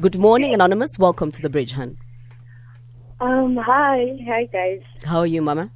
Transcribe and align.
Good 0.00 0.16
morning, 0.18 0.52
Anonymous. 0.52 0.90
Welcome 0.98 1.30
to 1.30 1.40
the 1.40 1.48
bridge, 1.48 1.72
hun. 1.72 1.96
Um, 3.20 3.56
hi. 3.56 4.18
Hi, 4.26 4.44
guys. 4.46 4.80
How 5.04 5.20
are 5.20 5.26
you, 5.26 5.40
Mama? 5.40 5.70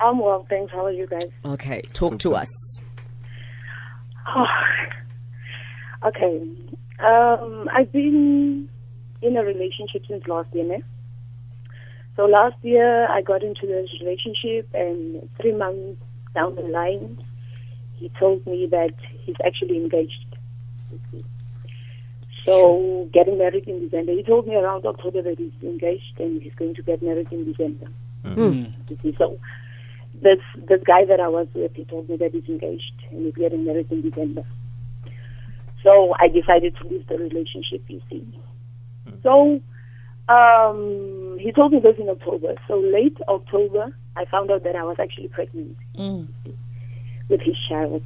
I'm 0.00 0.18
well, 0.18 0.46
thanks. 0.48 0.72
How 0.72 0.86
are 0.86 0.90
you 0.90 1.06
guys? 1.06 1.28
Okay, 1.44 1.82
talk 1.92 2.18
to 2.20 2.34
us. 2.34 2.48
Oh, 4.34 4.46
okay. 6.06 6.40
Um, 6.98 7.68
I've 7.74 7.92
been 7.92 8.68
in 9.20 9.36
a 9.36 9.44
relationship 9.44 10.06
since 10.08 10.26
last 10.26 10.48
year, 10.54 10.64
ne? 10.64 10.82
So 12.16 12.24
last 12.24 12.56
year, 12.62 13.06
I 13.08 13.20
got 13.20 13.42
into 13.42 13.66
this 13.66 13.90
relationship, 14.00 14.68
and 14.72 15.28
three 15.40 15.52
months 15.52 16.00
down 16.34 16.54
the 16.56 16.62
line, 16.62 17.22
he 17.96 18.10
told 18.18 18.46
me 18.46 18.66
that 18.70 18.94
he's 19.24 19.36
actually 19.44 19.76
engaged. 19.76 20.24
So 22.44 23.08
getting 23.12 23.38
married 23.38 23.68
in 23.68 23.88
December. 23.88 24.12
He 24.12 24.22
told 24.22 24.46
me 24.46 24.56
around 24.56 24.84
October 24.84 25.22
that 25.22 25.38
he's 25.38 25.52
engaged 25.62 26.18
and 26.18 26.42
he's 26.42 26.54
going 26.54 26.74
to 26.74 26.82
get 26.82 27.02
married 27.02 27.28
in 27.30 27.44
December. 27.44 27.86
Mm-hmm. 28.24 28.48
Hmm. 28.48 28.64
You 28.88 28.98
see, 29.02 29.14
so 29.16 29.38
this 30.20 30.38
this 30.68 30.80
guy 30.84 31.04
that 31.04 31.20
I 31.20 31.28
was 31.28 31.46
with, 31.54 31.72
he 31.74 31.84
told 31.84 32.08
me 32.08 32.16
that 32.16 32.32
he's 32.32 32.48
engaged 32.48 32.92
and 33.10 33.26
he's 33.26 33.34
getting 33.34 33.64
married 33.64 33.90
in 33.90 34.02
December. 34.02 34.44
So 35.82 36.14
I 36.18 36.28
decided 36.28 36.76
to 36.76 36.88
leave 36.88 37.06
the 37.08 37.18
relationship. 37.18 37.82
You 37.88 38.00
see, 38.10 38.26
mm-hmm. 39.06 39.16
so 39.22 39.60
um, 40.28 41.36
he 41.40 41.52
told 41.52 41.72
me 41.72 41.80
this 41.80 41.96
in 41.98 42.08
October. 42.08 42.54
So 42.68 42.78
late 42.78 43.18
October, 43.28 43.94
I 44.16 44.24
found 44.26 44.50
out 44.50 44.64
that 44.64 44.76
I 44.76 44.84
was 44.84 44.96
actually 45.00 45.28
pregnant 45.28 45.76
mm. 45.98 46.28
with 47.28 47.40
his 47.40 47.56
child. 47.68 48.02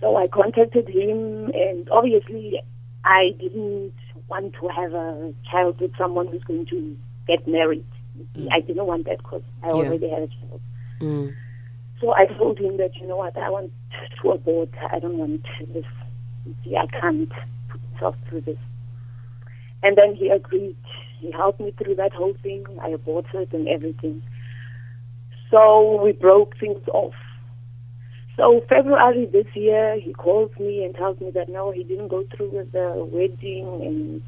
So 0.00 0.16
I 0.16 0.28
contacted 0.28 0.88
him, 0.88 1.50
and 1.54 1.88
obviously, 1.90 2.60
I 3.04 3.30
didn't 3.38 3.92
want 4.28 4.54
to 4.60 4.68
have 4.68 4.94
a 4.94 5.32
child 5.50 5.80
with 5.80 5.92
someone 5.98 6.26
who's 6.28 6.42
going 6.44 6.66
to 6.66 6.96
get 7.26 7.46
married. 7.46 7.84
See, 8.34 8.48
I 8.50 8.60
didn't 8.60 8.86
want 8.86 9.06
that 9.06 9.18
because 9.18 9.42
I 9.62 9.68
Yeah. 9.68 9.74
already 9.74 10.08
had 10.08 10.22
a 10.22 10.28
child. 10.28 10.60
Mm. 11.00 11.34
So 12.00 12.14
I 12.14 12.26
told 12.26 12.58
him 12.58 12.76
that, 12.78 12.96
you 12.96 13.06
know 13.06 13.16
what, 13.16 13.36
I 13.36 13.50
want 13.50 13.72
to 14.22 14.30
abort. 14.30 14.70
I 14.90 14.98
don't 14.98 15.18
want 15.18 15.46
this. 15.72 15.84
See, 16.64 16.76
I 16.76 16.86
can't 16.86 17.30
put 17.68 17.80
myself 17.92 18.16
through 18.28 18.42
this. 18.42 18.58
And 19.82 19.96
then 19.96 20.14
he 20.14 20.28
agreed. 20.28 20.76
He 21.20 21.30
helped 21.30 21.60
me 21.60 21.72
through 21.72 21.96
that 21.96 22.12
whole 22.12 22.34
thing. 22.42 22.64
I 22.82 22.88
aborted 22.88 23.52
and 23.52 23.68
everything. 23.68 24.22
So 25.50 26.02
we 26.02 26.12
broke 26.12 26.58
things 26.58 26.80
off. 26.92 27.14
So 28.36 28.60
February 28.68 29.26
this 29.26 29.46
year, 29.54 29.98
he 30.00 30.12
calls 30.12 30.50
me 30.58 30.84
and 30.84 30.94
tells 30.94 31.20
me 31.20 31.30
that 31.30 31.48
no, 31.48 31.70
he 31.70 31.84
didn't 31.84 32.08
go 32.08 32.24
through 32.36 32.50
with 32.50 32.72
the 32.72 33.08
wedding 33.12 33.66
and 33.84 34.22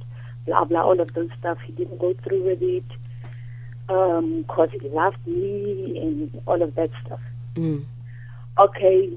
blah 0.46 0.64
blah, 0.64 0.82
all 0.82 1.00
of 1.00 1.12
those 1.14 1.30
stuff. 1.38 1.58
He 1.66 1.72
didn't 1.72 1.98
go 1.98 2.14
through 2.22 2.44
with 2.44 2.62
it 2.62 2.84
because 3.86 4.68
he 4.80 4.88
loved 4.88 5.26
me 5.26 5.98
and 6.00 6.40
all 6.46 6.62
of 6.62 6.74
that 6.76 6.90
stuff. 7.04 7.20
Mm. 7.54 7.84
Okay, 8.58 9.10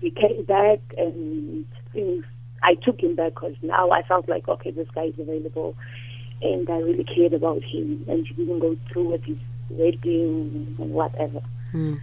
he 0.00 0.10
came 0.10 0.44
back 0.44 0.80
and 0.96 1.64
things. 1.92 2.24
I 2.62 2.74
took 2.74 3.00
him 3.00 3.14
back 3.14 3.34
because 3.34 3.54
now 3.62 3.90
I 3.90 4.02
felt 4.02 4.28
like 4.28 4.48
okay, 4.48 4.70
this 4.70 4.88
guy 4.94 5.04
is 5.04 5.18
available, 5.18 5.76
and 6.42 6.68
I 6.68 6.78
really 6.78 7.04
cared 7.04 7.32
about 7.32 7.62
him, 7.62 8.04
and 8.06 8.26
he 8.26 8.34
didn't 8.34 8.58
go 8.58 8.76
through 8.92 9.12
with 9.12 9.24
his 9.24 9.38
wedding 9.70 10.76
and 10.78 10.92
whatever. 10.92 11.40
Mm. 11.72 12.00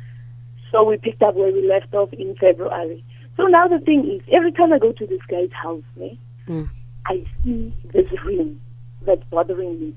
So 0.76 0.84
we 0.84 0.98
picked 0.98 1.22
up 1.24 1.36
where 1.36 1.54
we 1.54 1.66
left 1.66 1.94
off 1.94 2.12
in 2.12 2.36
February. 2.36 3.02
So 3.38 3.44
now 3.44 3.66
the 3.68 3.80
thing 3.80 4.06
is, 4.14 4.22
every 4.34 4.52
time 4.52 4.74
I 4.74 4.78
go 4.80 4.92
to 4.92 5.08
this 5.08 5.22
guy's 5.30 5.52
house, 5.54 5.84
eh, 6.02 6.16
Mm. 6.48 6.70
I 7.08 7.24
see 7.44 7.74
this 7.94 8.06
ring 8.26 8.60
that's 9.06 9.24
bothering 9.32 9.80
me. 9.80 9.94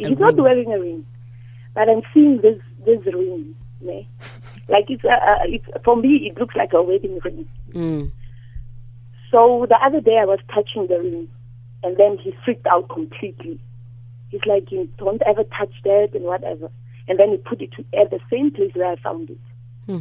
A 0.00 0.08
He's 0.08 0.18
not 0.18 0.34
ring. 0.34 0.42
wearing 0.42 0.72
a 0.72 0.80
ring, 0.80 1.06
but 1.74 1.88
I'm 1.88 2.02
seeing 2.12 2.40
this 2.42 2.58
this 2.84 3.00
ring. 3.06 3.54
Eh? 3.88 4.02
Like 4.68 4.86
it's, 4.88 5.04
a, 5.04 5.08
a, 5.08 5.36
it's 5.44 5.64
for 5.84 5.96
me, 5.96 6.26
it 6.28 6.38
looks 6.38 6.54
like 6.56 6.72
a 6.72 6.82
wedding 6.82 7.18
ring. 7.24 7.48
Mm. 7.72 8.12
So 9.30 9.66
the 9.68 9.76
other 9.84 10.00
day 10.00 10.18
I 10.18 10.24
was 10.24 10.40
touching 10.52 10.86
the 10.88 10.98
ring, 11.00 11.28
and 11.84 11.96
then 11.96 12.18
he 12.18 12.32
freaked 12.44 12.66
out 12.66 12.88
completely. 12.88 13.58
He's 14.30 14.44
like, 14.44 14.70
"You 14.72 14.88
don't 14.98 15.22
ever 15.26 15.44
touch 15.44 15.72
that 15.84 16.10
and 16.14 16.24
whatever." 16.24 16.68
And 17.08 17.18
then 17.18 17.30
he 17.30 17.36
put 17.38 17.62
it 17.62 17.72
at 17.96 18.10
the 18.10 18.20
same 18.30 18.50
place 18.50 18.72
where 18.74 18.90
I 18.92 18.96
found 18.96 19.30
it. 19.30 19.38
Hmm. 19.90 19.98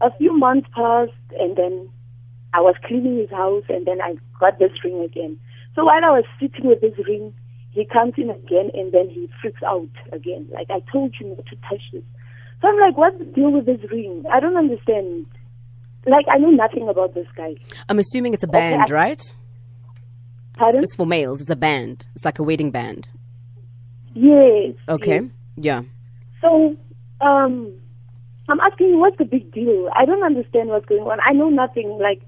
A 0.00 0.10
few 0.18 0.36
months 0.36 0.68
passed, 0.74 1.12
and 1.38 1.56
then 1.56 1.88
I 2.52 2.60
was 2.60 2.74
cleaning 2.84 3.18
his 3.18 3.30
house, 3.30 3.64
and 3.68 3.86
then 3.86 4.00
I 4.02 4.14
got 4.38 4.58
this 4.58 4.72
ring 4.84 5.00
again. 5.02 5.38
So 5.74 5.84
while 5.84 6.04
I 6.04 6.10
was 6.10 6.24
sitting 6.40 6.66
with 6.66 6.80
this 6.80 6.94
ring, 7.06 7.32
he 7.70 7.84
comes 7.86 8.14
in 8.16 8.28
again, 8.28 8.70
and 8.74 8.92
then 8.92 9.08
he 9.08 9.30
freaks 9.40 9.62
out 9.62 9.88
again. 10.12 10.48
Like 10.52 10.70
I 10.70 10.80
told 10.92 11.14
you 11.18 11.28
not 11.28 11.46
to 11.46 11.56
touch 11.68 11.80
this. 11.92 12.02
So 12.60 12.68
I'm 12.68 12.78
like, 12.78 12.96
"What's 12.96 13.18
the 13.18 13.24
deal 13.24 13.50
with 13.52 13.66
this 13.66 13.80
ring? 13.90 14.24
I 14.30 14.40
don't 14.40 14.56
understand." 14.56 15.26
Like 16.04 16.26
I 16.30 16.36
know 16.38 16.50
nothing 16.50 16.88
about 16.88 17.14
this 17.14 17.26
guy. 17.36 17.54
I'm 17.88 17.98
assuming 17.98 18.34
it's 18.34 18.42
a 18.42 18.48
band, 18.48 18.82
I- 18.88 18.92
right? 18.92 19.12
It's, 19.12 19.34
Pardon? 20.54 20.82
it's 20.82 20.94
for 20.94 21.06
males. 21.06 21.40
It's 21.40 21.50
a 21.50 21.56
band. 21.56 22.04
It's 22.14 22.24
like 22.24 22.38
a 22.38 22.42
wedding 22.42 22.70
band. 22.70 23.08
Yes. 24.14 24.74
Okay. 24.88 25.20
yes. 25.22 25.30
Yeah. 25.56 25.82
So, 26.42 26.76
um, 27.20 27.72
I'm 28.48 28.60
asking 28.60 28.88
you, 28.88 28.98
what's 28.98 29.18
the 29.18 29.24
big 29.24 29.52
deal? 29.52 29.88
I 29.94 30.04
don't 30.04 30.24
understand 30.24 30.68
what's 30.68 30.86
going 30.86 31.02
on. 31.02 31.18
I 31.24 31.32
know 31.32 31.48
nothing. 31.48 31.98
Like, 32.00 32.22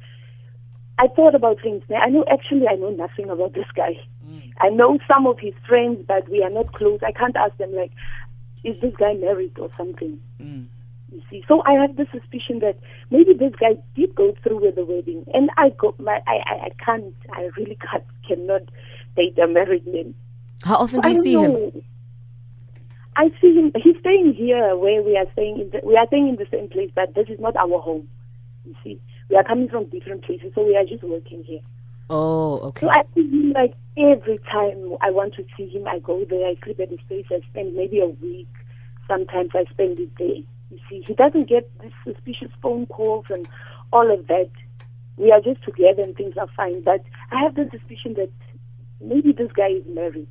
I 0.99 1.09
thought 1.09 1.35
about 1.35 1.61
things. 1.61 1.83
I 1.91 2.09
know, 2.09 2.25
actually, 2.31 2.69
I 2.69 2.77
know 2.77 2.91
nothing 2.91 3.31
about 3.31 3.55
this 3.55 3.67
guy. 3.75 3.99
Mm. 4.27 4.53
I 4.61 4.69
know 4.69 4.99
some 5.13 5.27
of 5.27 5.39
his 5.41 5.55
friends, 5.67 6.05
but 6.07 6.29
we 6.29 6.41
are 6.41 6.51
not 6.51 6.73
close. 6.73 7.01
I 7.05 7.13
can't 7.13 7.37
ask 7.37 7.57
them, 7.57 7.75
like, 7.75 7.91
is 8.63 8.81
this 8.81 8.95
guy 8.97 9.15
married 9.15 9.59
or 9.59 9.71
something? 9.77 10.21
Mm. 10.41 10.69
You 11.13 11.23
see, 11.31 11.45
so 11.47 11.63
I 11.67 11.73
have 11.75 11.97
the 11.97 12.07
suspicion 12.13 12.61
that 12.61 12.79
maybe 13.11 13.35
this 13.35 13.53
guy 13.61 13.77
did 13.95 14.15
go 14.15 14.35
through 14.43 14.63
with 14.63 14.77
the 14.77 14.85
wedding, 14.85 15.25
and 15.35 15.51
I 15.57 15.71
go, 15.71 15.95
my, 15.99 16.21
I, 16.27 16.43
I, 16.47 16.55
I 16.67 16.71
can't, 16.85 17.15
I 17.33 17.51
really 17.57 17.77
can't, 17.77 18.05
cannot 18.27 18.63
date 19.17 19.39
a 19.39 19.47
married 19.47 19.87
man. 19.87 20.15
How 20.63 20.77
often 20.77 21.01
do 21.01 21.09
you 21.11 21.23
see 21.23 21.35
him? 21.35 21.83
I 23.17 23.31
see 23.41 23.55
him. 23.55 23.73
He's 23.77 23.97
staying 24.01 24.35
here 24.35 24.77
where 24.77 25.03
we 25.03 25.17
are 25.17 25.27
staying. 25.33 25.61
In 25.61 25.71
the, 25.71 25.81
we 25.85 25.97
are 25.97 26.07
staying 26.09 26.29
in 26.29 26.37
the 26.37 26.47
same 26.51 26.69
place, 26.69 26.91
but 26.95 27.15
this 27.15 27.29
is 27.29 27.39
not 27.39 27.57
our 27.57 27.81
home. 27.81 28.09
You 28.65 28.75
see, 28.83 29.01
we 29.31 29.37
are 29.37 29.45
coming 29.45 29.69
from 29.69 29.85
different 29.87 30.25
places, 30.25 30.53
so 30.55 30.65
we 30.65 30.77
are 30.77 30.85
just 30.85 31.03
working 31.03 31.45
here. 31.45 31.61
Oh, 32.11 32.59
okay. 32.61 32.87
So 32.87 32.91
I 32.91 33.05
see 33.15 33.23
him 33.23 33.53
like 33.53 33.75
every 33.97 34.39
time 34.51 34.97
I 35.01 35.11
want 35.11 35.35
to 35.35 35.45
see 35.57 35.69
him. 35.69 35.87
I 35.87 36.01
go 36.01 36.25
there. 36.29 36.47
I 36.47 36.57
sleep 36.65 36.81
at 36.81 36.91
his 36.91 37.01
place. 37.09 37.27
I 37.31 37.41
spend 37.51 37.75
maybe 37.75 38.01
a 38.01 38.07
week. 38.07 38.49
Sometimes 39.09 39.51
I 39.55 39.65
spend 39.71 39.99
it 40.01 40.11
there. 40.19 40.43
You 40.71 40.79
see, 40.89 41.05
he 41.07 41.15
doesn't 41.15 41.49
get 41.49 41.71
these 41.81 41.93
suspicious 42.05 42.51
phone 42.61 42.87
calls 42.87 43.27
and 43.31 43.49
all 43.93 44.13
of 44.13 44.27
that. 44.27 44.51
We 45.17 45.31
are 45.31 45.41
just 45.41 45.63
together 45.63 46.03
and 46.03 46.17
things 46.17 46.37
are 46.37 46.49
fine. 46.57 46.83
But 46.83 47.05
I 47.31 47.43
have 47.43 47.55
the 47.55 47.69
suspicion 47.71 48.15
that 48.15 48.31
maybe 49.01 49.33
this 49.33 49.53
guy 49.53 49.69
is 49.69 49.85
married. 49.87 50.29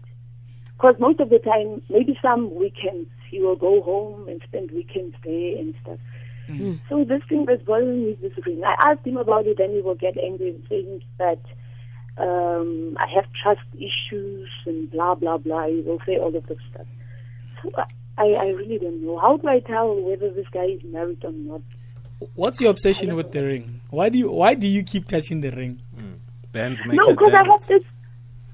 Because 0.83 0.99
most 0.99 1.21
of 1.21 1.29
the 1.29 1.39
time, 1.39 1.81
maybe 1.89 2.19
some 2.21 2.53
weekends, 2.55 3.09
he 3.31 3.39
will 3.39 3.55
go 3.55 3.81
home 3.81 4.27
and 4.27 4.41
spend 4.45 4.69
weekends 4.71 5.15
there 5.23 5.57
and 5.57 5.73
stuff. 5.81 5.97
Mm. 6.49 6.59
Mm. 6.59 6.79
So 6.89 7.05
this 7.05 7.21
thing 7.29 7.45
was 7.45 7.61
bothering 7.65 8.03
me, 8.03 8.17
this 8.21 8.33
ring. 8.45 8.61
I 8.65 8.91
asked 8.91 9.07
him 9.07 9.15
about 9.15 9.47
it, 9.47 9.61
and 9.61 9.73
he 9.73 9.81
will 9.81 9.95
get 9.95 10.17
angry 10.17 10.49
and 10.49 10.63
saying 10.67 11.01
that 11.19 11.39
um, 12.17 12.97
I 12.99 13.07
have 13.15 13.23
trust 13.41 13.61
issues 13.75 14.49
and 14.65 14.91
blah, 14.91 15.15
blah, 15.15 15.37
blah. 15.37 15.67
He 15.67 15.79
will 15.85 16.01
say 16.05 16.17
all 16.17 16.35
of 16.35 16.45
that 16.47 16.57
stuff. 16.73 16.87
So 17.61 17.71
I, 18.17 18.33
I 18.33 18.47
really 18.47 18.77
don't 18.77 19.05
know. 19.05 19.17
How 19.19 19.37
do 19.37 19.47
I 19.47 19.61
tell 19.61 19.95
whether 20.01 20.31
this 20.31 20.47
guy 20.51 20.65
is 20.65 20.83
married 20.83 21.23
or 21.23 21.31
not? 21.31 21.61
What's 22.35 22.59
your 22.59 22.71
obsession 22.71 23.15
with 23.15 23.31
the 23.31 23.41
ring? 23.41 23.79
Why 23.89 24.09
do 24.09 24.17
you 24.17 24.29
why 24.29 24.53
do 24.53 24.67
you 24.67 24.83
keep 24.83 25.07
touching 25.07 25.39
the 25.39 25.51
ring? 25.51 25.81
Mm. 25.97 26.15
Bands 26.51 26.85
make 26.85 26.97
No, 26.97 27.11
because 27.11 27.33
I 27.33 27.45
have 27.47 27.65
this, 27.67 27.83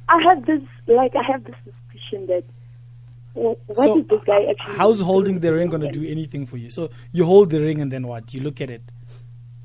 I 0.08 0.22
have 0.24 0.46
this, 0.46 0.62
like, 0.88 1.16
I 1.16 1.24
have 1.24 1.44
this 1.44 1.56
suspicion 2.10 2.28
that 2.28 2.44
wh- 3.34 3.70
what 3.70 3.78
so 3.78 4.00
is 4.00 4.08
this 4.08 4.22
guy 4.26 4.44
actually? 4.50 4.76
how's 4.76 5.02
holding 5.02 5.40
the 5.40 5.54
ring 5.54 5.70
gonna 5.70 5.92
do 5.92 6.06
anything 6.08 6.46
for 6.46 6.58
you? 6.58 6.70
So 6.70 6.90
you 7.12 7.26
hold 7.26 7.50
the 7.52 7.62
ring 7.62 7.82
and 7.82 7.92
then 7.92 8.08
what? 8.08 8.34
You 8.34 8.42
look 8.42 8.62
at 8.62 8.70
it, 8.70 8.84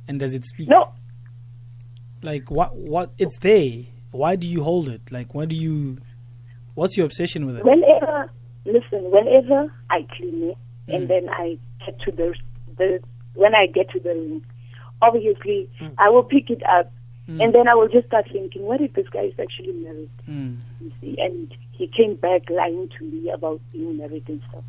and 0.08 0.19
does 0.20 0.35
it 0.35 0.44
speak? 0.46 0.69
No, 0.69 0.93
Like 2.23 2.50
what? 2.50 2.75
What? 2.76 3.12
It's 3.19 3.38
there. 3.38 3.85
Why 4.11 4.37
do 4.37 4.46
you 4.46 4.62
hold 4.62 4.88
it? 4.88 5.02
Like 5.11 5.35
why 5.35 5.44
do 5.46 5.56
you? 5.56 5.99
What's 6.75 6.96
your 6.96 7.06
obsession 7.06 7.46
with 7.46 7.56
it? 7.58 7.64
whenever 7.64 8.31
listen 8.67 9.11
whenever 9.11 9.70
i 9.91 10.06
clean 10.17 10.50
it 10.50 10.56
Mm. 10.88 10.94
and 10.94 11.08
then 11.08 11.29
i 11.31 11.58
get 11.85 11.99
to 12.00 12.11
the 12.12 12.35
the 12.79 12.99
when 13.35 13.55
i 13.55 13.67
get 13.67 13.88
to 13.91 14.00
the 14.00 14.08
ring, 14.11 14.44
obviously 15.02 15.69
Mm. 15.81 15.93
i 15.99 16.08
will 16.11 16.23
pick 16.25 16.49
it 16.50 16.62
up 16.67 16.91
and 17.26 17.55
then 17.55 17.69
i 17.69 17.75
will 17.75 17.88
just 17.88 18.06
start 18.06 18.26
thinking 18.32 18.62
what 18.62 18.81
if 18.81 18.93
this 18.94 19.09
guy 19.09 19.23
is 19.23 19.35
actually 19.41 19.73
married? 19.73 20.11
Mm. 20.29 20.59
you 20.81 20.93
see 21.00 21.17
and 21.19 21.55
he 21.73 21.87
came 21.88 22.15
back 22.17 22.49
lying 22.50 22.88
to 22.99 23.05
me 23.05 23.31
about 23.31 23.61
being 23.73 23.97
married 23.97 24.29
and 24.29 24.43
stuff 24.49 24.65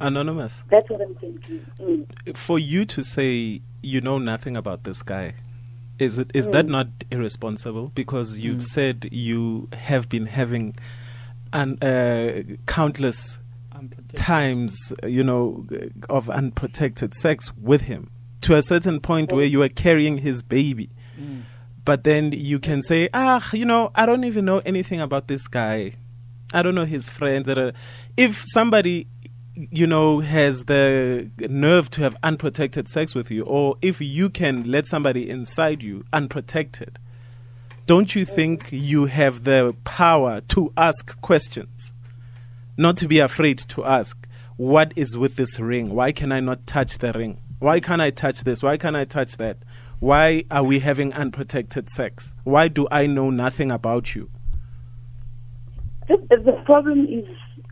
Anonymous, 0.00 0.62
that's 0.70 0.88
what 0.90 1.00
i'm 1.00 1.14
thinking. 1.16 1.66
Mm. 1.80 2.36
for 2.36 2.56
you 2.56 2.84
to 2.84 3.02
say 3.02 3.60
you 3.82 4.00
know 4.00 4.18
nothing 4.18 4.56
about 4.56 4.84
this 4.84 5.02
guy, 5.02 5.34
is 5.98 6.18
it 6.18 6.30
is 6.34 6.48
that 6.50 6.66
not 6.66 6.88
irresponsible? 7.10 7.90
Because 7.94 8.38
you've 8.38 8.62
said 8.62 9.08
you 9.10 9.68
have 9.72 10.08
been 10.08 10.26
having 10.26 10.76
an 11.52 11.82
uh, 11.82 12.42
countless 12.66 13.38
times, 14.14 14.92
you 15.04 15.22
know, 15.22 15.66
of 16.08 16.28
unprotected 16.30 17.14
sex 17.14 17.52
with 17.56 17.82
him 17.82 18.10
to 18.42 18.54
a 18.54 18.62
certain 18.62 19.00
point 19.00 19.32
where 19.32 19.44
you 19.44 19.62
are 19.62 19.68
carrying 19.68 20.18
his 20.18 20.42
baby. 20.42 20.90
But 21.88 22.04
then 22.04 22.32
you 22.32 22.58
can 22.58 22.82
say, 22.82 23.08
ah, 23.14 23.42
you 23.50 23.64
know, 23.64 23.92
I 23.94 24.04
don't 24.04 24.24
even 24.24 24.44
know 24.44 24.58
anything 24.58 25.00
about 25.00 25.26
this 25.26 25.48
guy. 25.48 25.94
I 26.52 26.62
don't 26.62 26.74
know 26.74 26.84
his 26.84 27.08
friends. 27.08 27.46
da, 27.46 27.54
da, 27.54 27.70
da." 27.70 27.76
If 28.14 28.42
somebody, 28.44 29.06
you 29.54 29.86
know, 29.86 30.20
has 30.20 30.66
the 30.66 31.30
nerve 31.38 31.88
to 31.92 32.02
have 32.02 32.14
unprotected 32.22 32.90
sex 32.90 33.14
with 33.14 33.30
you, 33.30 33.42
or 33.44 33.76
if 33.80 34.02
you 34.02 34.28
can 34.28 34.70
let 34.70 34.86
somebody 34.86 35.30
inside 35.30 35.82
you 35.82 36.04
unprotected, 36.12 36.98
don't 37.86 38.14
you 38.14 38.26
think 38.26 38.68
you 38.70 39.06
have 39.06 39.44
the 39.44 39.74
power 39.84 40.42
to 40.48 40.70
ask 40.76 41.18
questions? 41.22 41.94
Not 42.76 42.98
to 42.98 43.08
be 43.08 43.18
afraid 43.18 43.56
to 43.60 43.86
ask, 43.86 44.28
what 44.58 44.92
is 44.94 45.16
with 45.16 45.36
this 45.36 45.58
ring? 45.58 45.94
Why 45.94 46.12
can 46.12 46.32
I 46.32 46.40
not 46.40 46.66
touch 46.66 46.98
the 46.98 47.14
ring? 47.14 47.38
Why 47.60 47.80
can't 47.80 48.02
I 48.02 48.10
touch 48.10 48.44
this? 48.44 48.62
Why 48.62 48.76
can't 48.76 48.94
I 48.94 49.06
touch 49.06 49.38
that? 49.38 49.56
Why 50.00 50.44
are 50.50 50.62
we 50.62 50.78
having 50.78 51.12
unprotected 51.12 51.90
sex? 51.90 52.32
Why 52.44 52.68
do 52.68 52.86
I 52.90 53.06
know 53.06 53.30
nothing 53.30 53.70
about 53.70 54.14
you? 54.14 54.30
The, 56.08 56.16
the 56.30 56.52
problem 56.64 57.06
is 57.06 57.26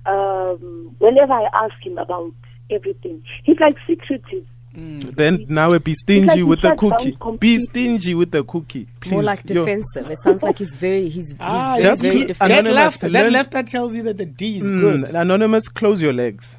um, 0.07 0.95
whenever 0.99 1.33
I 1.33 1.47
ask 1.55 1.75
him 1.83 1.99
about 1.99 2.33
everything, 2.71 3.23
he's 3.45 3.59
like 3.61 3.77
secretive. 3.87 4.45
Then 4.79 5.47
now 5.49 5.79
be 5.79 5.95
stingy 5.95 6.43
like 6.43 6.45
with 6.45 6.61
the 6.61 6.75
cookie. 6.77 7.17
Be 7.39 7.59
stingy 7.59 8.15
with 8.15 8.31
the 8.31 8.45
cookie. 8.45 8.87
Please. 9.01 9.13
More 9.13 9.23
like 9.23 9.49
Yo, 9.49 9.65
defensive. 9.65 10.11
It 10.11 10.19
sounds 10.19 10.43
like 10.43 10.59
he's 10.59 10.75
very, 10.77 11.05
he's, 11.09 11.31
he's 11.31 11.37
Ah, 11.41 11.71
very, 11.71 11.83
just 11.83 12.03
very 12.03 12.15
cl- 12.15 12.27
defensive. 12.27 12.39
that 12.39 12.59
Anonymous, 12.67 13.03
left, 13.03 13.13
that 13.13 13.33
left 13.33 13.51
that 13.53 13.67
tells 13.69 13.97
you 13.97 14.03
that 14.03 14.19
the 14.19 14.27
D 14.27 14.59
is 14.59 14.71
Mm, 14.71 14.81
good. 14.81 15.15
Anonymous, 15.15 15.69
close 15.69 16.03
your 16.03 16.13
legs. 16.13 16.59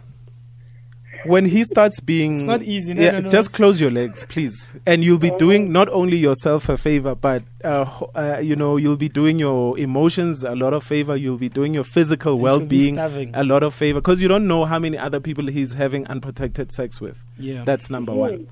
When 1.26 1.46
he 1.46 1.64
starts 1.66 2.00
being, 2.00 2.38
It's 2.38 2.46
not 2.46 2.64
easy, 2.64 2.94
no, 2.94 3.02
yeah, 3.02 3.12
no, 3.12 3.20
no, 3.20 3.30
just 3.30 3.54
close 3.54 3.82
your 3.82 3.92
legs, 3.92 4.24
please, 4.26 4.74
and 4.86 5.04
you'll 5.04 5.18
be 5.20 5.32
doing 5.32 5.72
not 5.72 5.90
only 5.90 6.18
yourself 6.18 6.70
a 6.70 6.78
favor, 6.78 7.16
but 7.16 7.44
uh, 7.64 7.86
uh, 8.16 8.40
you 8.42 8.56
know 8.56 8.78
you'll 8.78 8.98
be 8.98 9.10
doing 9.10 9.40
your 9.40 9.78
emotions 9.78 10.44
a 10.44 10.56
lot 10.56 10.74
of 10.74 10.84
favor. 10.84 11.16
You'll 11.16 11.38
be 11.38 11.50
doing 11.50 11.74
your 11.74 11.84
physical 11.84 12.40
well-being 12.40 12.98
a 13.34 13.44
lot 13.44 13.64
of 13.64 13.74
favor 13.74 14.00
because 14.00 14.22
you 14.22 14.28
don't 14.28 14.48
know 14.48 14.66
how 14.66 14.80
many 14.80 14.98
other 14.98 15.20
people 15.20 15.48
he's 15.48 15.74
having 15.74 16.06
unprotected 16.08 16.72
sex 16.72 17.02
with. 17.02 17.24
Yeah. 17.38 17.64
That's 17.66 17.90
number 17.90 18.14
one. 18.14 18.48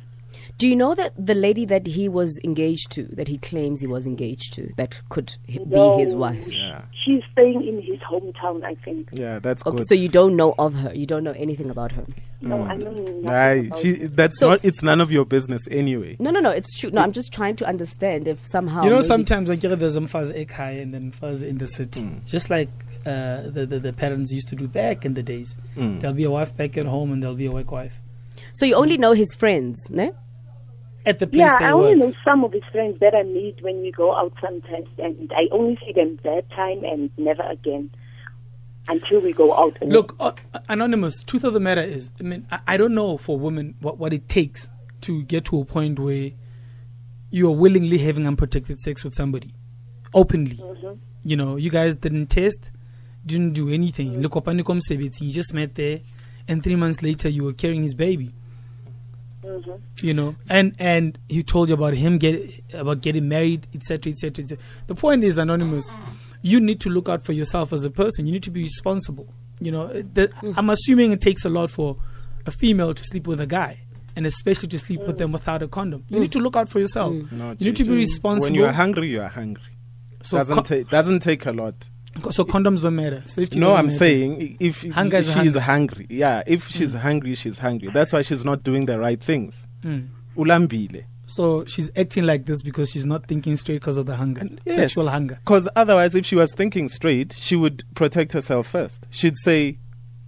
Do 0.57 0.69
you 0.69 0.75
know 0.75 0.96
that 0.96 1.13
the 1.18 1.34
lady 1.36 1.66
that 1.66 1.86
he 1.86 2.07
was 2.07 2.40
engaged 2.44 2.90
to, 2.92 3.04
that 3.18 3.28
he 3.28 3.38
claims 3.40 3.81
he 3.81 3.88
was 3.88 4.06
engaged 4.06 4.54
to, 4.54 4.69
that 4.78 4.96
could 5.10 5.36
h- 5.50 5.60
be 5.69 5.78
his 6.00 6.16
wife? 6.16 6.48
Yeah, 6.50 6.84
She's 7.04 7.22
staying 7.34 7.68
in 7.68 7.81
his 7.81 8.00
hometown, 8.00 8.63
I 8.63 8.75
think. 8.75 9.10
yeah, 9.12 9.40
that's 9.40 9.66
Okay, 9.66 9.75
good. 9.78 9.88
so 9.88 9.96
you 9.96 10.07
don't 10.07 10.38
know 10.38 10.56
of 10.57 10.74
her. 10.75 10.94
You 10.96 11.06
don't 11.06 11.25
know 11.25 11.34
anything 11.34 11.69
about 11.69 11.92
her. 11.92 12.06
No, 12.40 12.62
I 12.63 12.78
know 12.78 12.92
nothing 12.92 13.30
Aye, 13.30 13.52
about 13.68 13.80
she, 13.80 13.90
it. 13.92 14.16
that's 14.16 14.40
So- 14.40 14.52
not. 14.52 14.60
It's 14.63 14.81
none 14.81 15.02
of 15.02 15.12
your 15.12 15.25
business 15.25 15.68
anyway. 15.69 16.16
No, 16.19 16.31
no, 16.31 16.40
no. 16.40 16.52
It's 16.52 16.74
true. 16.80 16.90
No, 16.92 17.02
I'm 17.02 17.12
just 17.12 17.34
trying 17.34 17.57
to 17.57 17.68
understand 17.68 18.25
if 18.28 18.40
somehow. 18.48 18.84
you 18.84 18.90
know, 18.92 18.96
maybe- 18.98 19.07
sometimes 19.07 19.50
like 19.50 19.60
there's 19.60 19.94
some 19.96 20.07
fuzz 20.07 20.31
egg 20.31 20.52
high 20.52 20.72
and 20.72 20.94
then 20.94 21.12
fuzz 21.12 21.44
in 21.44 21.57
the 21.57 21.68
city, 21.68 22.02
Mm. 22.04 22.25
just 22.25 22.50
like 22.50 22.69
uh, 23.06 23.42
the, 23.50 23.66
the 23.68 23.80
the 23.80 23.94
parents 23.94 24.31
used 24.31 24.48
to 24.48 24.56
do 24.56 24.68
back 24.69 25.04
in 25.06 25.16
the 25.16 25.22
days. 25.24 25.56
Mm. 25.75 26.00
There'll 26.00 26.16
be 26.16 26.24
a 26.24 26.31
wife 26.31 26.56
back 26.56 26.78
at 26.78 26.86
home 26.86 27.12
and 27.12 27.22
there'll 27.22 27.36
be 27.36 27.46
a 27.46 27.52
work 27.52 27.72
wife 27.72 28.00
So 28.54 28.66
you 28.66 28.75
only 28.75 28.98
know 28.98 29.12
his 29.13 29.34
friends, 29.36 29.78
no? 29.90 30.16
At 31.06 31.19
the 31.19 31.28
place 31.28 31.52
Yeah, 31.52 31.68
I 31.68 31.72
only 31.72 31.96
work. 31.96 31.98
know 31.98 32.13
some 32.24 32.44
of 32.44 32.52
his 32.54 32.63
friends 32.72 33.00
that 33.00 33.13
I 33.16 33.24
meet 33.24 33.62
when 33.62 33.81
we 33.81 33.92
go 33.92 34.16
out 34.16 34.34
sometimes, 34.42 34.88
and 34.98 35.31
I 35.36 35.48
only 35.52 35.78
see 35.86 35.94
them 35.94 36.19
that 36.24 36.50
time 36.52 36.84
and 36.84 37.10
never 37.18 37.44
again 37.44 37.92
until 38.88 39.19
we 39.22 39.34
go 39.34 39.54
out. 39.56 39.78
And 39.81 39.92
Look, 39.92 40.16
uh, 40.19 40.34
uh, 40.54 40.60
anonymous. 40.69 41.24
Truth 41.24 41.44
of 41.44 41.54
the 41.54 41.60
matter 41.60 41.81
is, 41.81 42.12
I 42.19 42.24
mean, 42.24 42.48
I, 42.52 42.60
I 42.68 42.78
don't 42.78 42.94
know 42.94 43.18
for 43.18 43.38
women 43.38 43.75
what 43.81 43.98
what 43.98 44.13
it 44.13 44.28
takes 44.30 44.69
to 45.02 45.24
get 45.24 45.46
to 45.46 45.60
a 45.60 45.66
point 45.66 46.00
where 46.00 46.31
you 47.30 47.48
are 47.48 47.56
willingly 47.56 47.98
having 47.98 48.25
unprotected 48.25 48.80
sex 48.80 49.04
with 49.04 49.13
somebody 49.13 49.54
openly. 50.13 50.57
Mm-hmm. 50.57 50.94
You 51.24 51.36
know, 51.36 51.56
you 51.56 51.69
guys 51.69 51.96
didn't 51.96 52.28
test, 52.28 52.72
didn't 53.25 53.54
do 53.54 53.69
anything. 53.69 54.12
Mm-hmm. 54.12 54.22
Look 54.22 54.36
up 54.36 54.48
and 54.48 54.66
come 54.66 54.80
saviting 54.81 55.28
You 55.28 55.34
just 55.34 55.54
met 55.54 55.75
there, 55.75 56.02
and 56.48 56.63
three 56.63 56.75
months 56.75 57.02
later 57.02 57.30
you 57.30 57.44
were 57.44 57.54
carrying 57.54 57.81
his 57.84 57.94
baby. 57.96 58.34
Mm-hmm. 59.45 60.06
You 60.06 60.13
know, 60.13 60.36
and 60.50 60.75
and 60.80 61.18
he 61.30 61.44
told 61.44 61.69
you 61.69 61.75
about 61.75 61.94
him 61.94 62.18
get 62.18 62.51
about 62.74 63.01
getting 63.01 63.27
married, 63.27 63.68
etc., 63.74 64.12
etc., 64.12 64.44
etc. 64.44 64.57
The 64.88 64.95
point 64.95 65.24
is, 65.24 65.38
anonymous. 65.38 65.94
You 66.42 66.59
need 66.59 66.80
to 66.81 66.89
look 66.89 67.09
out 67.09 67.24
for 67.24 67.33
yourself 67.33 67.74
as 67.74 67.86
a 67.86 67.89
person. 67.89 68.25
You 68.27 68.31
need 68.31 68.44
to 68.44 68.51
be 68.51 68.62
responsible. 68.63 69.27
You 69.59 69.71
know, 69.71 69.88
the, 69.88 70.27
mm-hmm. 70.27 70.51
I'm 70.57 70.69
assuming 70.69 71.12
it 71.12 71.21
takes 71.21 71.44
a 71.45 71.50
lot 71.50 71.71
for 71.71 71.97
a 72.45 72.51
female 72.51 72.94
to 72.94 73.03
sleep 73.03 73.25
with 73.27 73.39
a 73.39 73.47
guy, 73.47 73.80
and 74.15 74.25
especially 74.25 74.69
to 74.69 74.80
sleep 74.80 75.01
with 75.01 75.15
mm. 75.15 75.19
them 75.19 75.31
without 75.31 75.63
a 75.63 75.68
condom. 75.68 76.03
You 76.09 76.18
mm. 76.18 76.21
need 76.21 76.31
to 76.33 76.39
look 76.39 76.56
out 76.56 76.69
for 76.69 76.80
yourself. 76.80 77.13
Mm. 77.13 77.31
No, 77.31 77.56
You 77.57 77.68
need 77.68 77.75
to 77.77 77.83
be 77.83 77.95
responsible. 77.95 78.45
When 78.45 78.56
you 78.56 78.65
are 78.65 78.71
hungry, 78.71 79.09
you 79.09 79.21
are 79.21 79.30
hungry. 79.30 79.63
so, 80.21 80.38
doesn't 80.38 80.56
co- 80.56 80.62
take 80.62 80.89
doesn't 80.89 81.19
take 81.19 81.45
a 81.45 81.51
lot. 81.51 81.89
So 82.31 82.44
condoms 82.45 82.81
don't 82.81 82.95
matter. 82.95 83.21
Safety 83.25 83.59
No, 83.59 83.71
I'm 83.75 83.85
matter. 83.88 83.97
saying 83.97 84.57
if 84.59 84.83
Hunger 84.91 85.17
is 85.17 85.27
she's 85.27 85.35
hunger. 85.56 85.59
hungry, 85.59 86.07
yeah, 86.09 86.44
if 86.47 86.67
she's 86.69 86.94
hungry, 86.94 87.35
she's 87.35 87.59
hungry. 87.59 87.89
That's 87.94 88.13
why 88.13 88.21
she's 88.21 88.45
not 88.45 88.63
doing 88.63 88.85
the 88.85 88.97
right 89.00 89.21
things. 89.21 89.65
Mm. 89.83 90.07
Ulambile. 90.38 91.03
So 91.27 91.65
she's 91.65 91.89
acting 91.95 92.25
like 92.25 92.45
this 92.45 92.62
because 92.62 92.91
she's 92.91 93.06
not 93.06 93.25
thinking 93.27 93.56
straight 93.56 93.75
because 93.81 93.97
of 93.97 94.06
the 94.06 94.15
hunger, 94.15 94.47
Yes. 94.65 94.75
sexual 94.75 95.07
hunger. 95.09 95.39
Because 95.44 95.67
otherwise, 95.75 96.13
if 96.15 96.25
she 96.25 96.35
was 96.35 96.53
thinking 96.53 96.88
straight, 96.88 97.33
she 97.33 97.56
would 97.56 97.83
protect 97.95 98.33
herself 98.33 98.68
first. 98.68 99.07
She'd 99.09 99.35
say, 99.38 99.79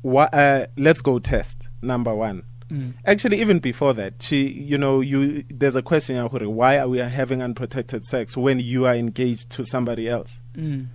"Wha- 0.01 0.29
uh, 0.33 0.65
"Let's 0.75 1.01
go 1.01 1.19
test." 1.19 1.69
Number 1.83 2.15
one. 2.15 2.43
Mm. 2.71 2.93
Actually, 3.05 3.39
even 3.39 3.59
before 3.59 3.93
that, 3.93 4.15
she, 4.21 4.47
you 4.49 4.77
know, 4.77 4.99
you 5.01 5.43
there's 5.49 5.75
a 5.75 5.81
question. 5.83 6.17
Why 6.25 6.79
are 6.79 6.89
we 6.89 6.97
having 6.97 7.41
unprotected 7.41 8.03
sex 8.05 8.35
when 8.35 8.59
you 8.59 8.85
are 8.87 8.95
engaged 8.95 9.49
to 9.51 9.63
somebody 9.63 10.09
else? 10.09 10.41
Mm. 10.57 10.87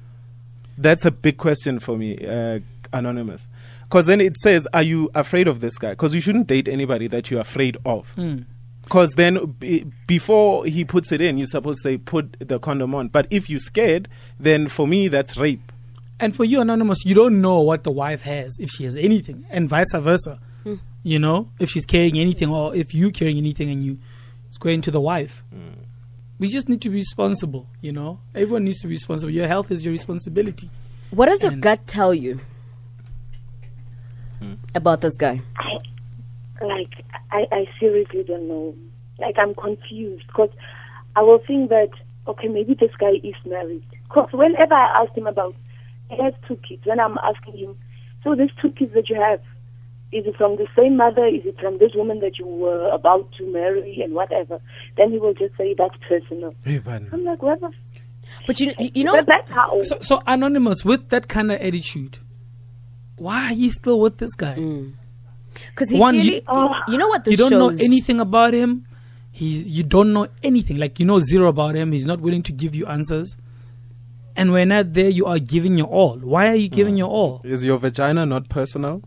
That's 0.82 1.04
a 1.04 1.10
big 1.10 1.36
question 1.36 1.78
for 1.78 1.96
me, 1.96 2.18
uh, 2.26 2.60
anonymous. 2.92 3.48
Because 3.84 4.06
then 4.06 4.20
it 4.20 4.36
says, 4.38 4.66
"Are 4.72 4.82
you 4.82 5.10
afraid 5.14 5.48
of 5.48 5.60
this 5.60 5.78
guy?" 5.78 5.90
Because 5.90 6.14
you 6.14 6.20
shouldn't 6.20 6.46
date 6.46 6.68
anybody 6.68 7.06
that 7.08 7.30
you're 7.30 7.40
afraid 7.40 7.76
of. 7.84 8.14
Mm. 8.16 8.46
Because 8.82 9.12
then, 9.12 9.54
b- 9.58 9.84
before 10.06 10.66
he 10.66 10.84
puts 10.84 11.12
it 11.12 11.20
in, 11.20 11.38
you're 11.38 11.46
supposed 11.46 11.82
to 11.82 11.88
say, 11.90 11.98
"Put 11.98 12.36
the 12.40 12.58
condom 12.58 12.94
on." 12.94 13.08
But 13.08 13.26
if 13.30 13.48
you're 13.48 13.60
scared, 13.60 14.08
then 14.40 14.68
for 14.68 14.86
me, 14.88 15.08
that's 15.08 15.36
rape. 15.36 15.70
And 16.18 16.34
for 16.34 16.44
you, 16.44 16.60
anonymous, 16.60 17.04
you 17.04 17.14
don't 17.14 17.40
know 17.40 17.60
what 17.60 17.84
the 17.84 17.90
wife 17.90 18.22
has 18.22 18.56
if 18.60 18.70
she 18.70 18.84
has 18.84 18.96
anything, 18.96 19.44
and 19.50 19.68
vice 19.68 19.92
versa. 19.94 20.38
You 21.04 21.18
know, 21.18 21.48
if 21.58 21.68
she's 21.68 21.84
carrying 21.84 22.16
anything, 22.16 22.48
or 22.48 22.74
if 22.76 22.94
you're 22.94 23.10
carrying 23.10 23.38
anything, 23.38 23.70
and 23.70 23.82
you 23.82 23.98
it's 24.48 24.58
going 24.58 24.82
to 24.82 24.90
the 24.90 25.00
wife. 25.00 25.42
We 26.42 26.48
just 26.48 26.68
need 26.68 26.82
to 26.82 26.90
be 26.90 26.96
responsible. 26.96 27.68
You 27.80 27.92
know, 27.92 28.18
everyone 28.34 28.64
needs 28.64 28.78
to 28.78 28.88
be 28.88 28.94
responsible. 28.94 29.32
Your 29.32 29.46
health 29.46 29.70
is 29.70 29.84
your 29.84 29.92
responsibility. 29.92 30.68
What 31.12 31.26
does 31.26 31.40
your 31.40 31.52
gut 31.52 31.86
tell 31.86 32.12
you 32.12 32.40
hmm? 34.40 34.54
about 34.74 35.02
this 35.02 35.16
guy? 35.16 35.40
I, 35.56 36.64
like, 36.66 37.04
I, 37.30 37.46
I 37.52 37.68
seriously 37.78 38.24
don't 38.24 38.48
know. 38.48 38.74
Like, 39.20 39.36
I'm 39.38 39.54
confused 39.54 40.26
because 40.26 40.50
I 41.14 41.22
will 41.22 41.38
think 41.46 41.68
that, 41.68 41.90
okay, 42.26 42.48
maybe 42.48 42.74
this 42.74 42.90
guy 42.98 43.20
is 43.22 43.36
married. 43.46 43.84
Because 44.08 44.30
whenever 44.32 44.74
I 44.74 45.00
ask 45.00 45.16
him 45.16 45.28
about, 45.28 45.54
he 46.10 46.20
has 46.20 46.34
two 46.48 46.58
kids, 46.68 46.84
when 46.84 46.98
I'm 46.98 47.18
asking 47.18 47.56
him, 47.56 47.76
so 48.24 48.34
these 48.34 48.50
two 48.60 48.70
kids 48.72 48.94
that 48.94 49.08
you 49.08 49.14
have, 49.14 49.40
is 50.12 50.26
it 50.26 50.36
from 50.36 50.56
the 50.56 50.66
same 50.76 50.96
mother? 50.96 51.24
Is 51.26 51.42
it 51.46 51.58
from 51.58 51.78
this 51.78 51.92
woman 51.94 52.20
that 52.20 52.38
you 52.38 52.46
were 52.46 52.88
about 52.90 53.32
to 53.38 53.46
marry 53.50 54.00
and 54.02 54.12
whatever? 54.14 54.60
Then 54.96 55.10
he 55.10 55.18
will 55.18 55.34
just 55.34 55.56
say, 55.56 55.74
that's 55.76 55.96
personal. 56.08 56.54
I'm 56.66 57.24
like, 57.24 57.42
what 57.42 57.60
the? 57.60 57.66
f- 57.68 58.02
But 58.46 58.60
you, 58.60 58.72
you 58.78 58.90
you 58.94 59.04
know, 59.04 59.12
But 59.16 59.26
that's 59.26 59.50
how. 59.50 59.80
So, 59.82 59.98
so 60.00 60.22
anonymous 60.26 60.84
with 60.84 61.08
that 61.08 61.28
kind 61.28 61.50
of 61.50 61.60
attitude, 61.60 62.18
why 63.16 63.46
are 63.46 63.52
you 63.54 63.70
still 63.70 64.00
with 64.00 64.18
this 64.18 64.34
guy? 64.34 64.56
Mm. 64.56 64.92
because 65.70 65.90
he 65.90 65.98
One, 65.98 66.14
clearly, 66.14 66.34
you- 66.36 66.42
Oh. 66.48 66.70
you 66.88 66.98
know 66.98 67.08
what 67.08 67.24
this 67.24 67.32
you 67.32 67.36
don't 67.38 67.50
shows. 67.50 67.78
know 67.78 67.84
anything 67.84 68.20
about 68.20 68.52
him. 68.54 68.86
He's 69.30 69.66
you 69.66 69.82
don't 69.82 70.12
know 70.12 70.28
anything. 70.42 70.76
Like 70.76 71.00
you 71.00 71.06
know 71.06 71.18
zero 71.18 71.48
about 71.48 71.74
him. 71.74 71.92
He's 71.92 72.04
not 72.04 72.20
willing 72.20 72.42
to 72.42 72.52
give 72.52 72.74
you 72.74 72.84
answers. 72.86 73.36
And 74.36 74.52
when 74.52 74.68
not 74.68 74.92
there, 74.92 75.08
you 75.08 75.24
are 75.26 75.38
giving 75.38 75.76
your 75.78 75.86
all. 75.88 76.18
Why 76.18 76.48
are 76.48 76.54
you 76.54 76.68
giving 76.68 76.94
mm. 76.96 76.98
your 76.98 77.08
all? 77.08 77.40
Is 77.44 77.64
your 77.64 77.78
vagina 77.78 78.26
not 78.26 78.48
personal 78.50 79.02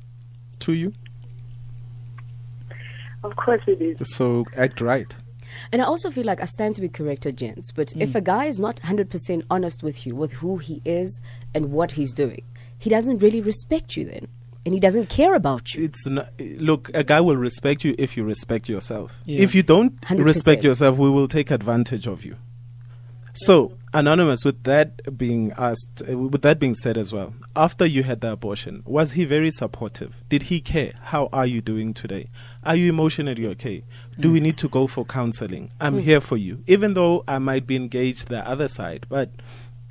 to 0.62 0.74
you? 0.74 0.94
Of 3.24 3.36
course 3.36 3.62
it 3.68 3.82
is. 3.82 4.16
So 4.16 4.46
act 4.56 4.82
right. 4.82 5.16
And 5.72 5.82
I 5.82 5.86
also 5.86 6.12
feel 6.12 6.26
like 6.26 6.42
I 6.42 6.46
stand 6.46 6.76
to 6.76 6.82
be 6.82 6.90
corrected, 6.90 7.38
gents. 7.38 7.72
But 7.72 7.94
if 7.96 8.12
Mm. 8.12 8.16
a 8.16 8.22
guy 8.22 8.46
is 8.46 8.60
not 8.60 8.80
100% 8.84 9.44
honest 9.50 9.84
with 9.84 10.06
you, 10.06 10.16
with 10.16 10.34
who 10.34 10.58
he 10.58 10.82
is 10.86 11.22
and 11.54 11.72
what 11.72 11.92
he's 11.92 12.14
doing, 12.14 12.44
he 12.78 12.90
doesn't 12.90 13.20
really 13.20 13.42
respect 13.42 13.96
you 13.96 14.06
then. 14.06 14.28
And 14.66 14.74
he 14.74 14.80
doesn't 14.80 15.10
care 15.10 15.36
about 15.36 15.74
you. 15.74 15.84
It's 15.86 16.08
not, 16.08 16.30
look. 16.40 16.90
A 16.96 17.04
guy 17.04 17.22
will 17.22 17.38
respect 17.38 17.84
you 17.84 17.94
if 18.00 18.18
you 18.18 18.24
respect 18.24 18.68
yourself. 18.68 19.22
Yeah. 19.24 19.42
If 19.42 19.54
you 19.54 19.62
don't 19.62 20.00
100%. 20.02 20.26
respect 20.26 20.64
yourself, 20.64 20.98
we 20.98 21.10
will 21.10 21.28
take 21.28 21.52
advantage 21.52 22.08
of 22.08 22.26
you. 22.26 22.36
So, 23.38 23.74
anonymous, 23.94 24.46
with 24.46 24.64
that 24.64 25.18
being 25.18 25.52
asked, 25.58 26.02
uh, 26.10 26.18
with 26.18 26.42
that 26.44 26.58
being 26.58 26.74
said 26.74 26.98
as 26.98 27.12
well, 27.12 27.34
after 27.54 27.86
you 27.86 28.04
had 28.04 28.22
the 28.22 28.32
abortion, 28.32 28.82
was 28.86 29.12
he 29.12 29.26
very 29.26 29.52
supportive? 29.52 30.16
Did 30.30 30.44
he 30.44 30.62
care? 30.62 30.94
How 31.02 31.28
are 31.34 31.46
you 31.46 31.60
doing 31.60 31.94
today? 31.94 32.30
Are 32.64 32.78
you 32.78 32.88
emotionally 32.88 33.46
okay? 33.48 33.84
Do 34.18 34.32
we 34.32 34.40
need 34.40 34.58
to 34.60 34.70
go 34.70 34.88
for 34.88 35.04
counseling? 35.04 35.70
I'm 35.82 36.00
here 36.00 36.22
for 36.22 36.38
you, 36.38 36.64
even 36.66 36.94
though 36.94 37.26
I 37.28 37.40
might 37.40 37.68
be 37.68 37.76
engaged 37.76 38.30
the 38.30 38.48
other 38.48 38.70
side, 38.70 39.06
but 39.10 39.32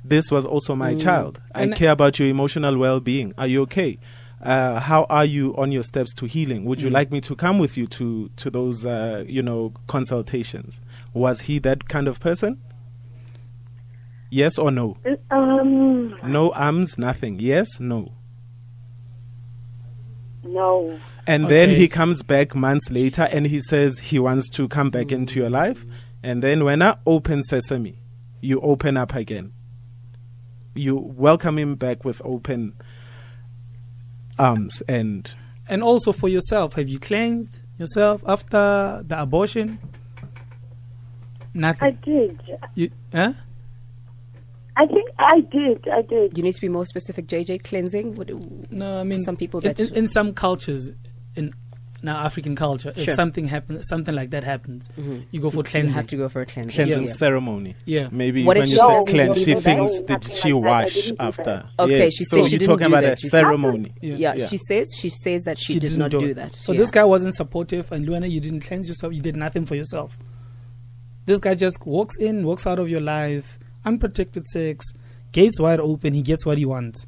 this 0.03 0.31
was 0.31 0.47
also 0.47 0.75
my 0.75 0.95
child. 0.95 1.39
I 1.53 1.63
And- 1.63 1.75
care 1.75 1.91
about 1.91 2.17
your 2.17 2.27
emotional 2.27 2.75
well-being. 2.79 3.35
Are 3.37 3.45
you 3.47 3.61
okay? 3.63 3.99
Uh, 4.41 4.79
how 4.79 5.03
are 5.07 5.25
you 5.25 5.55
on 5.55 5.71
your 5.71 5.83
steps 5.83 6.13
to 6.15 6.25
healing? 6.25 6.65
Would 6.65 6.81
you 6.81 6.89
like 6.89 7.11
me 7.11 7.21
to 7.21 7.35
come 7.35 7.57
with 7.59 7.77
you 7.77 7.85
to 7.87 8.29
to 8.35 8.49
those 8.49 8.85
uh, 8.85 9.23
you 9.27 9.41
know 9.41 9.73
consultations? 9.87 10.81
Was 11.13 11.41
he 11.41 11.57
that 11.59 11.87
kind 11.87 12.07
of 12.07 12.19
person? 12.19 12.59
Yes 14.29 14.57
or 14.57 14.71
no? 14.71 14.97
Um, 15.31 16.15
No 16.23 16.51
arms, 16.51 16.97
nothing. 16.97 17.39
Yes, 17.39 17.79
no. 17.79 18.11
no. 20.43 20.99
And 21.27 21.47
then 21.47 21.69
he 21.69 21.87
comes 21.87 22.23
back 22.23 22.55
months 22.55 22.89
later 22.89 23.27
and 23.31 23.45
he 23.47 23.59
says 23.59 23.99
he 23.99 24.19
wants 24.19 24.49
to 24.51 24.67
come 24.67 24.89
back 24.89 25.11
into 25.11 25.39
your 25.39 25.49
life. 25.49 25.85
And 26.23 26.41
then 26.41 26.63
when 26.63 26.81
I 26.81 26.97
open 27.05 27.43
sesame, 27.43 27.99
you 28.41 28.59
open 28.61 28.97
up 28.97 29.13
again. 29.15 29.53
You 30.73 30.95
welcome 30.95 31.57
him 31.57 31.75
back 31.75 32.03
with 32.03 32.21
open 32.25 32.73
arms 34.37 34.81
and 34.87 35.31
And 35.69 35.81
also 35.81 36.11
for 36.11 36.29
yourself, 36.29 36.73
have 36.75 36.89
you 36.89 36.99
cleansed 36.99 37.59
yourself 37.79 38.23
after 38.27 39.03
the 39.07 39.21
abortion? 39.21 39.79
Nothing 41.53 41.87
i 41.87 41.91
did. 41.91 42.39
You, 42.75 42.91
huh? 43.13 43.33
I 44.77 44.85
think 44.87 45.09
I 45.17 45.39
did. 45.39 45.87
I 45.87 46.01
did. 46.01 46.37
You 46.37 46.43
need 46.43 46.53
to 46.55 46.61
be 46.61 46.69
more 46.69 46.85
specific, 46.85 47.27
JJ. 47.27 47.63
Cleansing? 47.63 48.15
What, 48.15 48.29
No, 48.71 48.99
I 48.99 49.03
mean 49.03 49.19
Some 49.19 49.37
people 49.37 49.59
in, 49.61 49.73
that- 49.73 49.79
in, 49.79 49.95
in 49.95 50.07
some 50.07 50.33
cultures, 50.33 50.91
in 51.35 51.53
now 52.03 52.17
African 52.19 52.55
culture, 52.55 52.93
if 52.95 53.09
something 53.13 53.45
happens, 53.47 53.87
something 53.87 54.13
like 54.13 54.29
that 54.29 54.43
happens, 54.43 54.89
mm-hmm. 54.99 55.21
you 55.31 55.39
go 55.39 55.49
for 55.49 55.57
you 55.57 55.63
cleansing. 55.63 55.93
have 55.93 56.05
to 56.07 56.17
go 56.17 56.29
for 56.29 56.41
a 56.41 56.45
cleansing. 56.45 56.75
cleansing 56.75 57.05
Yeah. 57.05 57.11
ceremony. 57.13 57.75
Yeah. 57.85 58.09
Maybe 58.11 58.43
What 58.43 58.57
when 58.57 58.67
she 58.67 58.73
you 58.73 58.77
say 59.05 59.11
cleanse, 59.11 59.37
she 59.43 59.55
thinks 59.55 60.01
no, 60.01 60.05
did 60.07 60.09
nothing 60.23 60.35
she 60.35 60.53
like 60.53 60.61
that. 60.63 60.67
I 60.67 60.81
wash 60.83 60.93
didn't 60.93 61.17
do 61.19 61.25
after? 61.25 61.43
that. 61.45 61.65
Okay, 61.79 61.97
yes. 61.99 62.13
she 62.13 62.23
so 62.25 62.35
said 62.37 62.45
she 62.49 62.57
you're 62.57 62.67
talking 62.67 62.87
about 62.87 63.01
that. 63.01 63.13
a 63.13 63.15
She 63.21 63.29
ceremony. 63.29 63.93
Yeah. 64.01 64.15
Yeah, 64.17 64.33
Yeah. 64.37 64.45
she 64.45 64.57
says 64.57 64.87
she 64.95 65.09
says 65.09 65.43
that 65.45 65.57
she, 65.57 65.73
did 65.73 65.81
didn't 65.83 65.97
not 65.97 66.11
do, 66.11 66.19
it. 66.27 66.33
that. 66.35 66.53
So 66.53 66.73
Yeah. 66.73 66.79
this 66.79 66.91
guy 66.91 67.05
wasn't 67.05 67.33
supportive, 67.33 67.91
and 67.91 68.05
Luana, 68.05 68.29
you 68.29 68.39
didn't 68.39 68.59
cleanse 68.59 68.87
yourself. 68.87 69.13
You 69.13 69.21
did 69.21 69.35
nothing 69.35 69.65
for 69.65 69.73
yourself. 69.75 70.19
This 71.25 71.39
guy 71.39 71.55
just 71.55 71.83
walks 71.87 72.17
in, 72.17 72.45
walks 72.45 72.67
out 72.67 72.77
of 72.77 72.87
your 72.87 73.01
life, 73.01 73.57
unprotected 73.85 74.47
sex, 74.47 74.85
gates 75.31 75.59
wide 75.59 75.79
open. 75.79 76.13
He 76.13 76.21
gets 76.21 76.45
what 76.45 76.57
he 76.57 76.65
wants. 76.65 77.05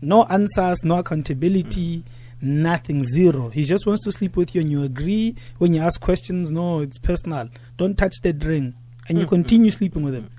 No 0.00 0.24
answers, 0.24 0.82
no 0.82 0.98
accountability, 0.98 2.04
nothing, 2.40 3.04
zero. 3.04 3.50
He 3.50 3.62
just 3.64 3.86
wants 3.86 4.02
to 4.04 4.12
sleep 4.12 4.36
with 4.36 4.54
you, 4.54 4.60
and 4.60 4.70
you 4.70 4.82
agree. 4.82 5.36
When 5.58 5.72
you 5.72 5.80
ask 5.80 6.00
questions, 6.00 6.50
no, 6.50 6.80
it's 6.80 6.98
personal. 6.98 7.48
Don't 7.76 7.96
touch 7.96 8.16
that 8.22 8.44
ring, 8.44 8.74
and 9.08 9.18
you 9.18 9.24
mm, 9.24 9.28
mm, 9.28 9.30
continue 9.30 9.70
mm. 9.70 9.74
sleeping 9.74 10.02
with 10.02 10.14
him. 10.14 10.30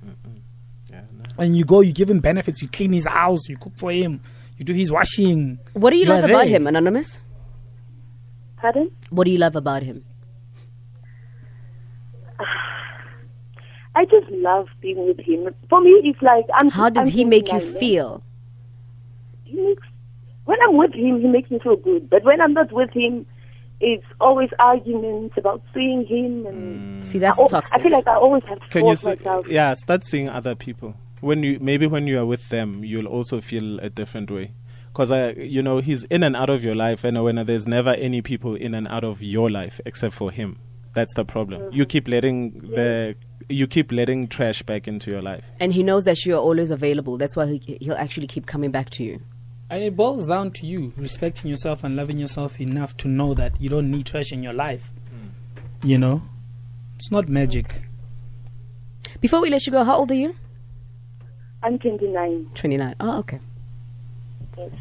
Yeah, 0.92 1.02
no. 1.18 1.24
And 1.38 1.56
you 1.56 1.64
go, 1.64 1.82
you 1.82 1.94
give 1.94 2.10
him 2.10 2.20
benefits. 2.20 2.62
You 2.62 2.68
clean 2.68 2.92
his 2.92 3.08
house, 3.08 3.48
you 3.48 3.58
cook 3.58 3.74
for 3.78 3.92
him, 3.92 4.22
you 4.58 4.66
do 4.66 4.74
his 4.74 4.92
washing. 4.92 5.60
What 5.74 5.92
do 5.92 5.98
you 5.98 6.06
You're 6.06 6.16
love 6.16 6.30
about 6.30 6.48
him, 6.48 6.68
Anonymous? 6.68 7.20
Pardon? 8.58 8.92
What 9.10 9.26
do 9.26 9.32
you 9.32 9.38
love 9.38 9.56
about 9.56 9.84
him? 9.84 10.04
I 13.96 14.06
just 14.06 14.30
love 14.30 14.68
being 14.82 15.06
with 15.06 15.20
him. 15.20 15.54
For 15.70 15.82
me, 15.82 15.92
it's 16.04 16.22
like 16.22 16.46
I'm. 16.54 16.70
How 16.70 16.90
does 16.90 17.08
I'm 17.08 17.12
he 17.12 17.26
make 17.26 17.48
you 17.52 17.60
29, 17.60 17.80
feel? 17.80 18.24
He 19.44 19.62
makes. 19.62 19.84
When 20.46 20.58
I'm 20.62 20.78
with 20.78 20.94
him, 20.94 21.22
he 21.22 21.28
makes 21.28 21.50
me 21.52 21.60
feel 21.60 21.78
good. 21.78 22.10
But 22.10 22.24
when 22.24 22.42
I'm 22.42 22.54
not 22.54 22.72
with 22.72 22.90
him, 22.92 23.26
it's 23.80 24.06
always 24.20 24.50
arguments 24.60 25.36
about 25.38 25.62
seeing 25.74 26.06
him, 26.06 26.46
and 26.46 27.02
mm. 27.02 27.04
See, 27.04 27.20
that's 27.20 27.40
I, 27.40 27.48
toxic. 27.48 27.80
I 27.80 27.84
feel 27.84 27.92
like 27.92 28.08
I 28.08 28.16
always 28.16 28.44
have 28.46 28.60
to 28.60 28.68
Can 28.70 28.82
you 28.82 28.88
force 28.88 29.02
say, 29.02 29.16
myself. 29.16 29.48
yeah, 29.48 29.74
start 29.74 30.04
seeing 30.04 30.30
other 30.30 30.56
people. 30.56 30.96
When 31.22 31.44
you 31.44 31.60
maybe 31.62 31.88
when 31.88 32.08
you 32.08 32.20
are 32.20 32.26
with 32.26 32.50
them, 32.50 32.84
you'll 32.84 33.08
also 33.08 33.42
feel 33.42 33.80
a 33.80 33.90
different 33.90 34.32
way. 34.32 34.54
Because 34.88 35.12
I, 35.12 35.32
you 35.32 35.64
know, 35.64 35.80
he's 35.80 36.04
in 36.06 36.22
and 36.24 36.36
out 36.36 36.50
of 36.50 36.64
your 36.64 36.76
life, 36.76 37.04
and 37.04 37.22
when 37.24 37.36
there's 37.46 37.68
never 37.68 37.92
any 37.92 38.22
people 38.22 38.56
in 38.56 38.74
and 38.74 38.88
out 38.88 39.04
of 39.04 39.22
your 39.22 39.50
life 39.50 39.82
except 39.86 40.14
for 40.14 40.32
him, 40.32 40.60
that's 40.94 41.14
the 41.16 41.26
problem. 41.26 41.62
Mm. 41.62 41.74
You 41.74 41.86
keep 41.86 42.08
letting 42.08 42.52
the 42.76 43.16
you 43.50 43.68
keep 43.68 43.92
letting 43.92 44.28
trash 44.28 44.62
back 44.64 44.88
into 44.88 45.12
your 45.12 45.22
life. 45.22 45.44
and 45.60 45.74
he 45.74 45.84
knows 45.84 46.06
that 46.06 46.26
you 46.26 46.36
are 46.36 46.40
always 46.40 46.72
available. 46.72 47.18
That's 47.18 47.36
why 47.36 47.46
he, 47.48 47.78
he'll 47.82 47.96
actually 47.96 48.28
keep 48.28 48.46
coming 48.46 48.72
back 48.72 48.90
to 48.92 49.04
you. 49.04 49.20
And 49.70 49.84
it 49.84 49.96
boils 49.96 50.28
down 50.28 50.52
to 50.52 50.66
you 50.66 50.94
respecting 50.98 51.50
yourself 51.50 51.84
and 51.84 51.96
loving 51.96 52.18
yourself 52.18 52.60
enough 52.62 52.96
to 52.98 53.08
know 53.08 53.34
that 53.34 53.60
you 53.60 53.70
don't 53.70 53.90
need 53.92 54.06
trash 54.06 54.32
in 54.32 54.44
your 54.44 54.54
life. 54.54 54.92
Mm. 55.14 55.30
You 55.90 55.98
know? 55.98 56.22
It's 56.96 57.12
not 57.12 57.28
magic. 57.28 57.84
Before 59.20 59.42
we 59.42 59.50
let 59.50 59.66
you 59.66 59.72
go, 59.72 59.84
how 59.84 59.98
old 59.98 60.12
are 60.12 60.16
you? 60.16 60.36
I'm 61.64 61.80
29. 61.80 62.52
29. 62.54 62.96
Oh, 63.00 63.20
okay. 63.20 63.40
Yes. 64.58 64.72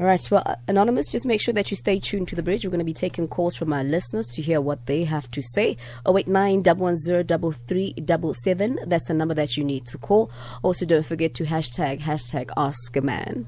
All 0.00 0.06
right. 0.06 0.20
Well, 0.28 0.42
uh, 0.44 0.56
Anonymous, 0.66 1.12
just 1.12 1.24
make 1.24 1.40
sure 1.40 1.54
that 1.54 1.70
you 1.70 1.76
stay 1.76 2.00
tuned 2.00 2.26
to 2.28 2.34
the 2.34 2.42
bridge. 2.42 2.64
We're 2.64 2.70
going 2.70 2.80
to 2.80 2.84
be 2.84 2.92
taking 2.92 3.28
calls 3.28 3.54
from 3.54 3.72
our 3.72 3.84
listeners 3.84 4.26
to 4.34 4.42
hear 4.42 4.60
what 4.60 4.86
they 4.86 5.04
have 5.04 5.30
to 5.30 5.40
say. 5.40 5.76
089 6.04 6.64
110 6.64 8.76
That's 8.86 9.06
the 9.06 9.14
number 9.14 9.34
that 9.34 9.56
you 9.56 9.62
need 9.62 9.86
to 9.86 9.98
call. 9.98 10.32
Also, 10.62 10.84
don't 10.84 11.06
forget 11.06 11.34
to 11.34 11.44
hashtag, 11.44 12.00
hashtag 12.00 12.50
Ask 12.56 12.96
a 12.96 13.00
Man. 13.00 13.46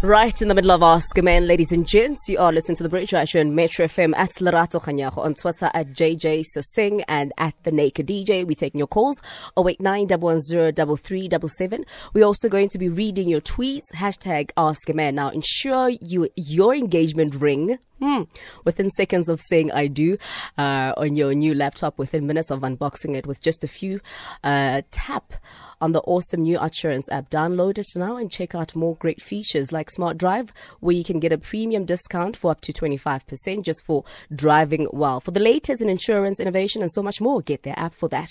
Right 0.00 0.40
in 0.40 0.46
the 0.46 0.54
middle 0.54 0.70
of 0.70 0.80
Ask 0.80 1.18
a 1.18 1.22
Man, 1.22 1.48
ladies 1.48 1.72
and 1.72 1.84
gents, 1.84 2.28
you 2.28 2.38
are 2.38 2.52
listening 2.52 2.76
to 2.76 2.84
the 2.84 2.88
Bridge 2.88 3.08
Show 3.08 3.40
on 3.40 3.52
Metro 3.56 3.84
FM 3.84 4.14
at 4.16 4.30
Lerato 4.34 4.80
Kganyago 4.80 5.18
on 5.18 5.34
Twitter 5.34 5.72
at 5.74 5.88
JJ 5.88 6.44
Sasing 6.44 7.02
and 7.08 7.32
at 7.36 7.54
The 7.64 7.72
Naked 7.72 8.06
DJ. 8.06 8.46
We're 8.46 8.54
taking 8.54 8.78
your 8.78 8.86
calls 8.86 9.20
089 9.58 10.06
110 10.06 11.84
We're 12.14 12.24
also 12.24 12.48
going 12.48 12.68
to 12.68 12.78
be 12.78 12.88
reading 12.88 13.28
your 13.28 13.40
tweets, 13.40 13.90
hashtag 13.92 14.52
Ask 14.56 14.88
a 14.88 14.92
Man. 14.92 15.16
Now, 15.16 15.30
ensure 15.30 15.88
you 15.88 16.28
your 16.36 16.76
engagement 16.76 17.34
ring 17.34 17.80
Hmm. 18.00 18.22
Within 18.64 18.90
seconds 18.90 19.28
of 19.28 19.40
saying 19.40 19.72
I 19.72 19.88
do 19.88 20.18
uh, 20.56 20.92
on 20.96 21.16
your 21.16 21.34
new 21.34 21.52
laptop, 21.52 21.98
within 21.98 22.28
minutes 22.28 22.52
of 22.52 22.60
unboxing 22.60 23.16
it 23.16 23.26
with 23.26 23.40
just 23.40 23.64
a 23.64 23.68
few 23.68 24.00
uh, 24.44 24.82
tap 24.92 25.32
on 25.80 25.92
the 25.92 26.00
awesome 26.00 26.42
new 26.42 26.58
Assurance 26.58 27.08
app. 27.10 27.30
Download 27.30 27.78
it 27.78 27.86
now 27.96 28.16
and 28.16 28.30
check 28.30 28.54
out 28.54 28.74
more 28.74 28.96
great 28.96 29.22
features 29.22 29.72
like 29.72 29.90
Smart 29.90 30.18
Drive, 30.18 30.52
where 30.80 30.94
you 30.94 31.04
can 31.04 31.20
get 31.20 31.32
a 31.32 31.38
premium 31.38 31.84
discount 31.84 32.36
for 32.36 32.50
up 32.50 32.60
to 32.62 32.72
25% 32.72 33.62
just 33.62 33.84
for 33.84 34.04
driving 34.34 34.88
well. 34.92 35.20
For 35.20 35.30
the 35.30 35.40
latest 35.40 35.80
in 35.80 35.88
insurance 35.88 36.40
innovation 36.40 36.82
and 36.82 36.92
so 36.92 37.02
much 37.02 37.20
more, 37.20 37.40
get 37.40 37.62
their 37.62 37.78
app 37.78 37.94
for 37.94 38.08
that. 38.08 38.30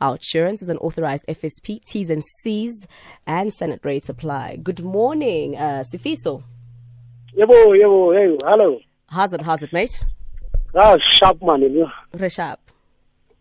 Our 0.00 0.16
Assurance 0.16 0.62
is 0.62 0.68
an 0.68 0.78
authorized 0.78 1.24
FSP, 1.28 1.84
T's 1.84 2.10
and 2.10 2.22
C's, 2.42 2.86
and 3.26 3.52
Senate 3.52 3.80
rates 3.84 4.08
apply. 4.08 4.56
Good 4.56 4.82
morning, 4.82 5.56
uh, 5.56 5.84
Sifiso. 5.92 6.42
Yebo, 7.36 7.78
yebo, 7.80 8.14
hey, 8.14 8.36
hello. 8.44 8.78
How's 9.08 9.32
it, 9.32 9.42
how's 9.42 9.62
it, 9.62 9.72
mate? 9.72 10.04
Ah, 10.74 10.96
sharp 11.02 11.42
man, 11.42 11.62
you 11.62 11.68
know. 11.68 11.90
Reshap. 12.14 12.56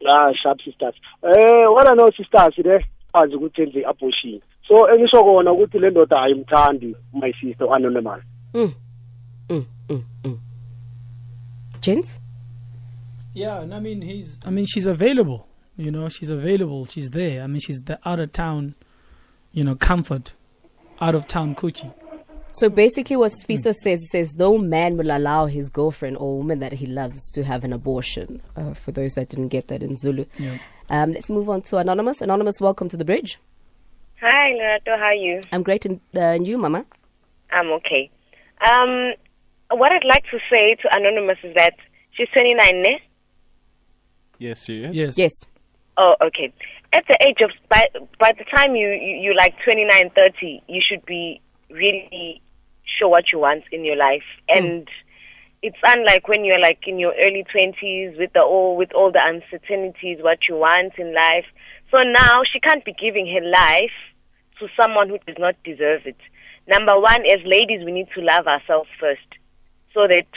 Ah, 0.07 0.31
sharp 0.41 0.59
sisters. 0.61 0.95
Eh, 1.23 1.65
what 1.67 1.87
I 1.87 1.93
know 1.93 2.09
sisters 2.17 2.53
le 2.57 2.79
azi 3.13 3.35
ukuthi 3.35 3.61
enze 3.61 3.85
abortion. 3.85 4.41
So 4.67 4.87
engisho 4.89 5.23
kona 5.23 5.51
ukuthi 5.51 5.79
le 5.79 5.89
ndoda 5.89 6.21
ayimthandi 6.21 6.95
my 7.13 7.33
sister 7.41 7.67
anonymous. 7.73 8.23
Mm. 8.53 8.73
Mm, 9.49 9.65
mm, 9.89 10.03
mm. 10.23 10.37
Gents? 11.81 12.19
Yeah, 13.33 13.61
and 13.61 13.73
I 13.73 13.79
mean 13.79 14.01
he's 14.01 14.39
I 14.45 14.49
mean 14.49 14.65
she's 14.65 14.87
available. 14.87 15.47
You 15.77 15.89
know, 15.91 16.09
she's 16.09 16.29
available, 16.29 16.85
she's 16.85 17.09
there. 17.11 17.41
I 17.43 17.47
mean 17.47 17.59
she's 17.59 17.81
the 17.81 17.99
out 18.05 18.19
of 18.19 18.31
town, 18.31 18.75
you 19.51 19.63
know, 19.63 19.75
comfort. 19.75 20.33
Out 20.99 21.15
of 21.15 21.27
town 21.27 21.55
coochie. 21.55 21.91
So 22.53 22.69
basically, 22.69 23.15
what 23.15 23.31
Fiso 23.47 23.73
says 23.73 23.99
says 24.11 24.35
no 24.35 24.57
man 24.57 24.97
will 24.97 25.09
allow 25.09 25.45
his 25.45 25.69
girlfriend 25.69 26.17
or 26.17 26.37
woman 26.37 26.59
that 26.59 26.73
he 26.73 26.85
loves 26.85 27.31
to 27.31 27.43
have 27.43 27.63
an 27.63 27.73
abortion. 27.73 28.41
Uh, 28.55 28.73
for 28.73 28.91
those 28.91 29.13
that 29.13 29.29
didn't 29.29 29.47
get 29.47 29.67
that 29.69 29.81
in 29.81 29.95
Zulu, 29.97 30.25
Yeah. 30.37 30.57
Um, 30.91 31.13
let's 31.13 31.29
move 31.29 31.49
on 31.49 31.61
to 31.63 31.77
anonymous. 31.77 32.21
Anonymous, 32.21 32.59
welcome 32.59 32.89
to 32.89 32.97
the 32.97 33.05
bridge. 33.05 33.39
Hi, 34.19 34.51
Lerato. 34.51 34.99
How 34.99 35.05
are 35.05 35.13
you? 35.15 35.39
I'm 35.51 35.63
great, 35.63 35.85
and, 35.85 36.01
uh, 36.15 36.19
and 36.19 36.45
you, 36.45 36.57
Mama? 36.57 36.85
I'm 37.51 37.71
okay. 37.71 38.11
Um, 38.59 39.13
what 39.71 39.91
I'd 39.91 40.03
like 40.03 40.25
to 40.31 40.39
say 40.51 40.75
to 40.75 40.89
Anonymous 40.91 41.37
is 41.43 41.55
that 41.55 41.75
she's 42.11 42.27
29, 42.33 42.83
ne? 42.83 43.01
Yes, 44.37 44.65
she 44.65 44.83
is. 44.83 44.95
Yes. 44.95 45.17
Yes. 45.17 45.31
Oh, 45.97 46.15
okay. 46.21 46.53
At 46.93 47.05
the 47.07 47.17
age 47.21 47.37
of, 47.41 47.51
by, 47.69 47.87
by 48.19 48.33
the 48.37 48.43
time 48.55 48.75
you, 48.75 48.89
you, 48.89 49.31
you 49.31 49.35
like 49.35 49.55
29, 49.63 50.11
30, 50.13 50.61
you 50.67 50.81
should 50.87 51.05
be 51.05 51.41
really 51.69 52.41
sure 52.99 53.07
what 53.07 53.25
you 53.31 53.39
want 53.39 53.63
in 53.71 53.85
your 53.85 53.95
life. 53.95 54.23
And 54.49 54.89
it's 55.61 55.77
unlike 55.83 56.27
when 56.27 56.43
you're 56.43 56.59
like 56.59 56.79
in 56.87 56.97
your 56.97 57.13
early 57.21 57.45
twenties 57.51 58.17
with 58.17 58.33
the 58.33 58.41
all 58.41 58.75
with 58.75 58.91
all 58.93 59.11
the 59.11 59.21
uncertainties, 59.23 60.17
what 60.21 60.47
you 60.49 60.55
want 60.55 60.93
in 60.97 61.13
life. 61.13 61.45
So 61.91 62.03
now 62.03 62.41
she 62.51 62.59
can't 62.59 62.83
be 62.83 62.93
giving 62.93 63.27
her 63.27 63.47
life 63.47 63.91
to 64.59 64.67
someone 64.79 65.09
who 65.09 65.17
does 65.27 65.37
not 65.37 65.55
deserve 65.63 66.01
it. 66.05 66.17
Number 66.67 66.99
one, 66.99 67.25
as 67.25 67.39
ladies, 67.45 67.83
we 67.85 67.91
need 67.91 68.07
to 68.15 68.21
love 68.21 68.47
ourselves 68.47 68.89
first, 68.99 69.27
so 69.93 70.07
that 70.07 70.27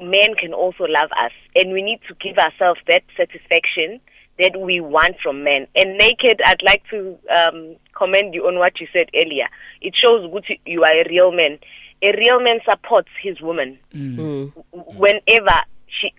men 0.00 0.34
can 0.34 0.52
also 0.52 0.84
love 0.84 1.10
us, 1.12 1.32
and 1.54 1.72
we 1.72 1.82
need 1.82 2.00
to 2.08 2.14
give 2.14 2.38
ourselves 2.38 2.80
that 2.88 3.02
satisfaction 3.16 4.00
that 4.38 4.58
we 4.58 4.80
want 4.80 5.16
from 5.22 5.44
men. 5.44 5.66
And 5.76 5.98
naked, 5.98 6.40
I'd 6.44 6.62
like 6.62 6.82
to 6.90 7.16
um, 7.34 7.76
commend 7.96 8.34
you 8.34 8.46
on 8.46 8.58
what 8.58 8.80
you 8.80 8.88
said 8.92 9.10
earlier. 9.14 9.46
It 9.82 9.94
shows 9.94 10.28
you 10.64 10.84
are 10.84 11.00
a 11.00 11.08
real 11.08 11.32
man. 11.32 11.58
A 12.02 12.12
real 12.16 12.40
man 12.40 12.58
supports 12.68 13.08
his 13.22 13.40
woman 13.40 13.78
mm. 13.94 14.16
Mm. 14.16 14.52
whenever 14.96 15.60
she. 15.86 16.12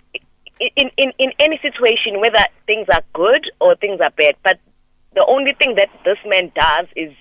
In, 0.77 0.91
in 0.97 1.11
in 1.17 1.31
any 1.39 1.59
situation, 1.61 2.21
whether 2.21 2.45
things 2.67 2.87
are 2.93 3.01
good 3.13 3.49
or 3.59 3.75
things 3.75 3.99
are 3.99 4.11
bad, 4.11 4.35
but 4.43 4.59
the 5.13 5.25
only 5.27 5.53
thing 5.53 5.75
that 5.75 5.89
this 6.05 6.17
man 6.25 6.51
does 6.55 6.87
is 6.95 7.11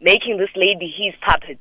making 0.00 0.38
this 0.38 0.48
lady 0.56 0.92
his 0.96 1.14
puppet. 1.20 1.60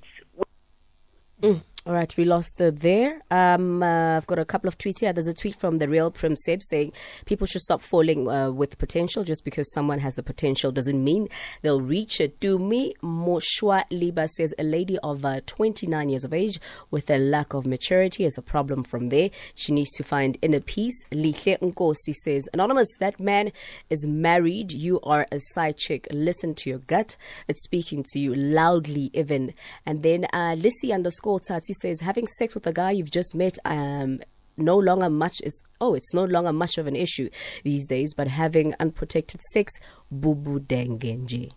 Mm. 1.42 1.62
All 1.88 1.94
right, 1.94 2.12
we 2.18 2.26
lost 2.26 2.58
her 2.58 2.72
there. 2.72 3.22
Um, 3.30 3.84
uh, 3.84 4.18
I've 4.18 4.26
got 4.26 4.40
a 4.40 4.46
couple 4.46 4.68
of 4.68 4.76
tweets 4.76 5.02
here. 5.02 5.14
There's 5.14 5.28
a 5.28 5.36
tweet 5.36 5.56
from 5.56 5.78
the 5.78 5.88
real 5.88 6.10
Prim 6.10 6.36
Seb 6.36 6.64
saying 6.64 6.94
people 7.26 7.46
should 7.46 7.62
stop 7.62 7.84
falling 7.84 8.28
uh, 8.28 8.50
with 8.50 8.80
potential. 8.80 9.24
Just 9.24 9.46
because 9.46 9.72
someone 9.72 10.00
has 10.00 10.16
the 10.16 10.24
potential 10.24 10.72
doesn't 10.72 11.04
mean 11.04 11.28
they'll 11.62 11.82
reach 11.82 12.20
it. 12.20 12.42
To 12.42 12.58
me, 12.58 12.96
Moshwa 13.04 13.84
Liba 13.92 14.28
says 14.30 14.52
a 14.58 14.64
lady 14.64 14.98
of 15.04 15.24
uh, 15.24 15.42
29 15.46 16.10
years 16.10 16.24
of 16.24 16.34
age 16.34 16.60
with 16.90 17.08
a 17.12 17.20
lack 17.20 17.54
of 17.54 17.68
maturity 17.68 18.26
is 18.26 18.36
a 18.36 18.42
problem 18.42 18.82
from 18.82 19.10
there. 19.10 19.30
She 19.54 19.72
needs 19.72 19.92
to 19.92 20.04
find 20.04 20.40
inner 20.42 20.62
peace. 20.62 21.06
Lihle 21.12 21.60
Nkosi 21.60 22.16
says, 22.16 22.50
Anonymous, 22.52 22.90
that 23.00 23.20
man 23.20 23.52
is 23.92 24.08
married. 24.08 24.72
You 24.72 25.02
are 25.02 25.28
a 25.32 25.38
side 25.38 25.78
chick. 25.78 26.08
Listen 26.10 26.56
to 26.56 26.70
your 26.72 26.80
gut. 26.80 27.16
It's 27.48 27.64
speaking 27.64 28.04
to 28.14 28.18
you 28.18 28.34
loudly, 28.34 29.12
even. 29.14 29.54
And 29.86 30.02
then 30.02 30.26
uh, 30.34 30.56
Lissy 30.58 30.92
underscore 30.92 31.40
Tati 31.42 31.75
says, 31.76 32.02
having 32.02 32.28
sex 32.28 32.54
with 32.56 32.66
a 32.68 32.74
guy 32.74 32.92
you've 32.92 33.12
just 33.12 33.36
met, 33.36 33.58
um, 33.66 34.20
no 34.58 34.78
longer 34.78 35.10
much 35.10 35.42
is 35.44 35.62
oh 35.82 35.94
it's 35.94 36.14
no 36.14 36.24
longer 36.24 36.54
much 36.54 36.78
of 36.78 36.88
an 36.88 36.96
issue 36.96 37.30
these 37.64 37.86
days 37.88 38.14
but 38.14 38.28
having 38.28 38.74
unprotected 38.80 39.42
sex 39.52 39.74
bubu 40.14 40.60
dengenji 40.60 41.52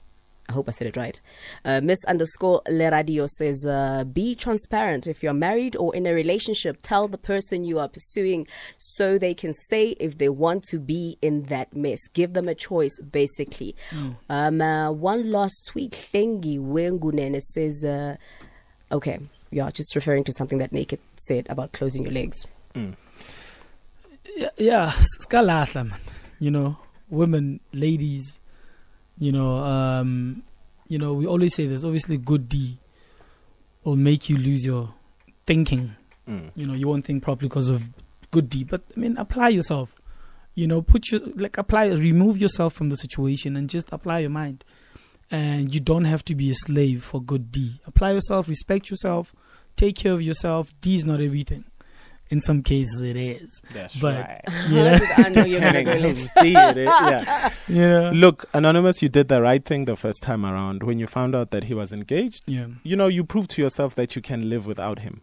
I 0.48 0.54
hope 0.54 0.66
I 0.66 0.72
said 0.72 0.86
it 0.86 0.96
right. 0.96 1.20
Uh, 1.62 1.82
Miss 1.82 2.02
underscore 2.06 2.62
Le 2.70 2.90
Radio 2.90 3.26
says, 3.26 3.66
uh, 3.66 4.04
be 4.04 4.34
transparent. 4.34 5.06
If 5.06 5.22
you're 5.22 5.34
married 5.34 5.76
or 5.76 5.94
in 5.94 6.06
a 6.06 6.14
relationship, 6.14 6.78
tell 6.82 7.06
the 7.06 7.18
person 7.18 7.64
you 7.64 7.78
are 7.78 7.86
pursuing 7.86 8.46
so 8.78 9.18
they 9.18 9.34
can 9.34 9.52
say 9.52 9.90
if 10.00 10.16
they 10.16 10.30
want 10.30 10.64
to 10.70 10.78
be 10.78 11.18
in 11.20 11.42
that 11.48 11.76
mess. 11.76 11.98
Give 12.14 12.32
them 12.32 12.48
a 12.48 12.54
choice, 12.54 12.98
basically. 13.00 13.76
Um, 14.30 14.62
uh, 14.62 14.90
one 14.90 15.30
last 15.30 15.66
tweet, 15.66 15.92
Thengi 15.92 16.58
Wengunene 16.58 17.42
says, 17.42 17.84
uh, 17.84 18.16
okay, 18.90 19.18
yeah, 19.50 19.70
just 19.70 19.94
referring 19.94 20.24
to 20.24 20.32
something 20.32 20.58
that 20.58 20.72
Naked 20.72 21.00
said 21.16 21.46
about 21.48 21.72
closing 21.72 22.02
your 22.04 22.12
legs. 22.12 22.44
yeah, 24.36 24.48
yeah 24.56 24.92
skalahla 25.20 25.88
man. 25.88 26.00
You 26.38 26.50
know 26.50 26.76
women 27.10 27.60
ladies 27.72 28.38
you 29.18 29.32
know 29.32 29.54
um 29.58 30.42
you 30.88 30.98
know 30.98 31.14
we 31.14 31.26
always 31.26 31.54
say 31.54 31.66
this 31.66 31.82
obviously 31.84 32.16
good 32.18 32.48
d 32.48 32.78
will 33.84 33.96
make 33.96 34.28
you 34.28 34.36
lose 34.36 34.64
your 34.66 34.92
thinking. 35.46 35.96
You 36.26 36.66
know 36.66 36.74
you 36.74 36.86
won't 36.86 37.04
think 37.06 37.22
properly 37.22 37.48
because 37.48 37.70
of 37.70 37.88
good 38.30 38.50
d 38.50 38.62
but 38.62 38.82
i 38.94 39.00
mean 39.00 39.16
apply 39.16 39.48
yourself. 39.48 39.94
You 40.54 40.66
know 40.66 40.82
put 40.82 41.10
your 41.10 41.20
like 41.36 41.56
apply 41.56 41.86
remove 41.86 42.36
yourself 42.38 42.74
from 42.74 42.90
the 42.90 42.96
situation 42.96 43.56
and 43.56 43.70
just 43.70 43.88
apply 43.92 44.18
your 44.20 44.30
mind 44.30 44.64
and 45.30 45.72
you 45.74 45.80
don't 45.80 46.04
have 46.04 46.24
to 46.24 46.34
be 46.34 46.50
a 46.50 46.54
slave 46.54 47.02
for 47.04 47.20
good 47.22 47.50
d 47.52 47.80
apply 47.86 48.12
yourself 48.12 48.48
respect 48.48 48.90
yourself 48.90 49.34
take 49.76 49.96
care 49.96 50.12
of 50.12 50.22
yourself 50.22 50.70
d 50.80 50.96
is 50.96 51.04
not 51.04 51.20
everything 51.20 51.64
in 52.30 52.40
some 52.40 52.62
cases 52.62 53.00
it 53.00 53.16
is 53.16 53.60
That's 53.72 53.96
but 53.96 54.16
right. 54.16 54.40
yeah 54.68 54.98
I 55.16 55.28
know 55.30 55.44
you're 55.44 55.60
gonna 55.60 55.82
go 55.84 55.92
left. 55.92 56.34
comes 56.34 56.46
it, 56.76 56.76
yeah. 56.84 57.50
yeah 57.68 58.10
Look, 58.14 58.44
Anonymous, 58.52 59.00
you 59.00 59.08
did 59.08 59.28
the 59.28 59.40
right 59.40 59.64
thing 59.64 59.86
the 59.86 59.96
first 59.96 60.22
time 60.22 60.44
around 60.44 60.82
when 60.82 60.98
you 60.98 61.06
found 61.06 61.34
out 61.34 61.50
that 61.52 61.64
he 61.64 61.74
was 61.74 61.90
engaged. 61.92 62.44
yeah 62.46 62.66
you 62.82 62.96
know, 62.96 63.06
you 63.06 63.24
proved 63.24 63.48
to 63.52 63.62
yourself 63.62 63.94
that 63.94 64.14
you 64.14 64.20
can 64.20 64.50
live 64.50 64.66
without 64.66 64.98
him. 65.00 65.22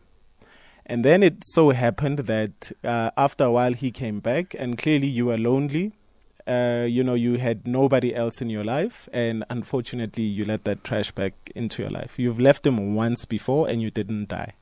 And 0.88 1.03
then 1.06 1.21
it 1.23 1.43
so 1.43 1.69
happened 1.71 2.19
that 2.19 2.71
uh, 2.84 3.10
after 3.17 3.43
a 3.45 3.51
while 3.51 3.73
he 3.73 3.91
came 3.91 4.19
back, 4.19 4.56
and 4.58 4.77
clearly 4.77 5.08
you 5.08 5.27
were 5.27 5.38
lonely. 5.38 5.93
Uh, 6.47 6.86
you 6.88 7.03
know, 7.03 7.15
you 7.15 7.39
had 7.39 7.65
nobody 7.65 8.13
else 8.13 8.39
in 8.41 8.49
your 8.51 8.63
life, 8.63 9.10
and 9.12 9.43
unfortunately, 9.49 10.23
you 10.23 10.45
let 10.45 10.63
that 10.65 10.84
trash 10.84 11.10
back 11.12 11.34
into 11.55 11.81
your 11.81 11.89
life. 11.89 12.19
You've 12.19 12.39
left 12.39 12.62
them 12.63 12.93
once 12.93 13.25
before, 13.25 13.67
and 13.67 13.81
you 13.81 13.89
didn't 13.89 14.29
die, 14.29 14.53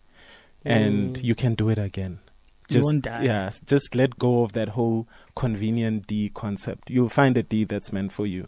and 0.63 1.17
Mm. 1.17 1.24
you 1.24 1.36
can 1.36 1.56
do 1.56 1.67
it 1.69 1.78
again. 1.78 2.19
You 2.69 2.76
Just 2.76 2.86
won't 2.93 3.04
die. 3.04 3.24
yeah, 3.24 3.52
just 3.67 3.96
let 3.96 4.17
go 4.17 4.43
of 4.43 4.54
that 4.54 4.69
whole 4.69 5.08
convenient 5.36 6.08
D 6.08 6.32
concept. 6.34 6.89
You'll 6.89 7.10
find 7.10 7.38
a 7.38 7.43
D 7.43 7.65
that's 7.65 7.91
meant 7.91 8.13
for 8.13 8.26
you. 8.26 8.48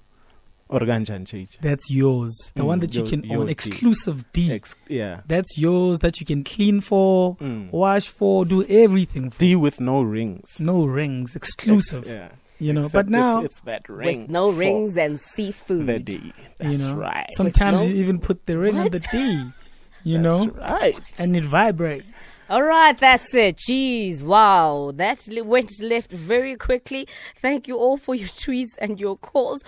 Organjan 0.69 1.27
change. 1.27 1.57
That's 1.61 1.91
yours. 1.91 2.51
The 2.55 2.63
Mm, 2.63 2.67
one 2.67 2.79
that 2.79 2.95
you 2.95 3.01
your- 3.01 3.09
can 3.09 3.23
your 3.25 3.39
own. 3.41 3.45
D. 3.47 3.51
Exclusive 3.51 4.23
D. 4.33 4.51
Ex- 4.51 4.73
yeah. 4.87 5.21
That's 5.27 5.57
yours 5.57 5.99
that 5.99 6.19
you 6.19 6.25
can 6.25 6.43
clean 6.43 6.79
for, 6.81 7.35
Mm. 7.35 7.71
wash 7.71 8.07
for, 8.07 8.45
do 8.45 8.63
everything 8.63 9.29
for. 9.29 9.39
D 9.39 9.55
with 9.55 9.79
no 9.79 10.01
rings. 10.01 10.59
No 10.59 10.85
rings. 10.85 11.35
Exclusive. 11.35 11.99
Ex- 11.99 12.09
yeah. 12.09 12.29
You 12.57 12.71
know, 12.73 12.81
Except 12.81 13.07
but 13.07 13.11
now, 13.11 13.41
it's 13.41 13.59
that 13.61 13.87
ring 13.89 14.21
With 14.23 14.29
no 14.31 14.49
rings 14.51 14.97
and 14.97 15.19
seafood. 15.19 15.87
the 15.87 15.99
D. 15.99 16.33
That's 16.57 16.79
you 16.79 16.85
know, 16.87 16.95
right. 16.95 17.27
sometimes 17.35 17.81
no- 17.81 17.87
you 17.87 17.95
even 17.95 18.19
put 18.19 18.45
the 18.45 18.57
ring 18.57 18.77
on 18.79 18.89
the 18.89 18.99
D. 18.99 19.51
You 20.03 20.17
That's 20.21 20.23
know, 20.23 20.47
right. 20.51 20.97
and 21.17 21.35
it 21.35 21.43
vibrates. 21.45 22.05
All 22.47 22.61
right, 22.61 22.95
that's 22.95 23.33
it. 23.33 23.57
Jeez, 23.57 24.21
wow. 24.21 24.91
That 24.93 25.27
li- 25.27 25.41
went 25.41 25.71
left 25.81 26.11
very 26.11 26.55
quickly. 26.55 27.07
Thank 27.41 27.67
you 27.67 27.75
all 27.77 27.97
for 27.97 28.13
your 28.13 28.27
tweets 28.43 28.75
and 28.77 28.99
your 28.99 29.17
calls. 29.17 29.63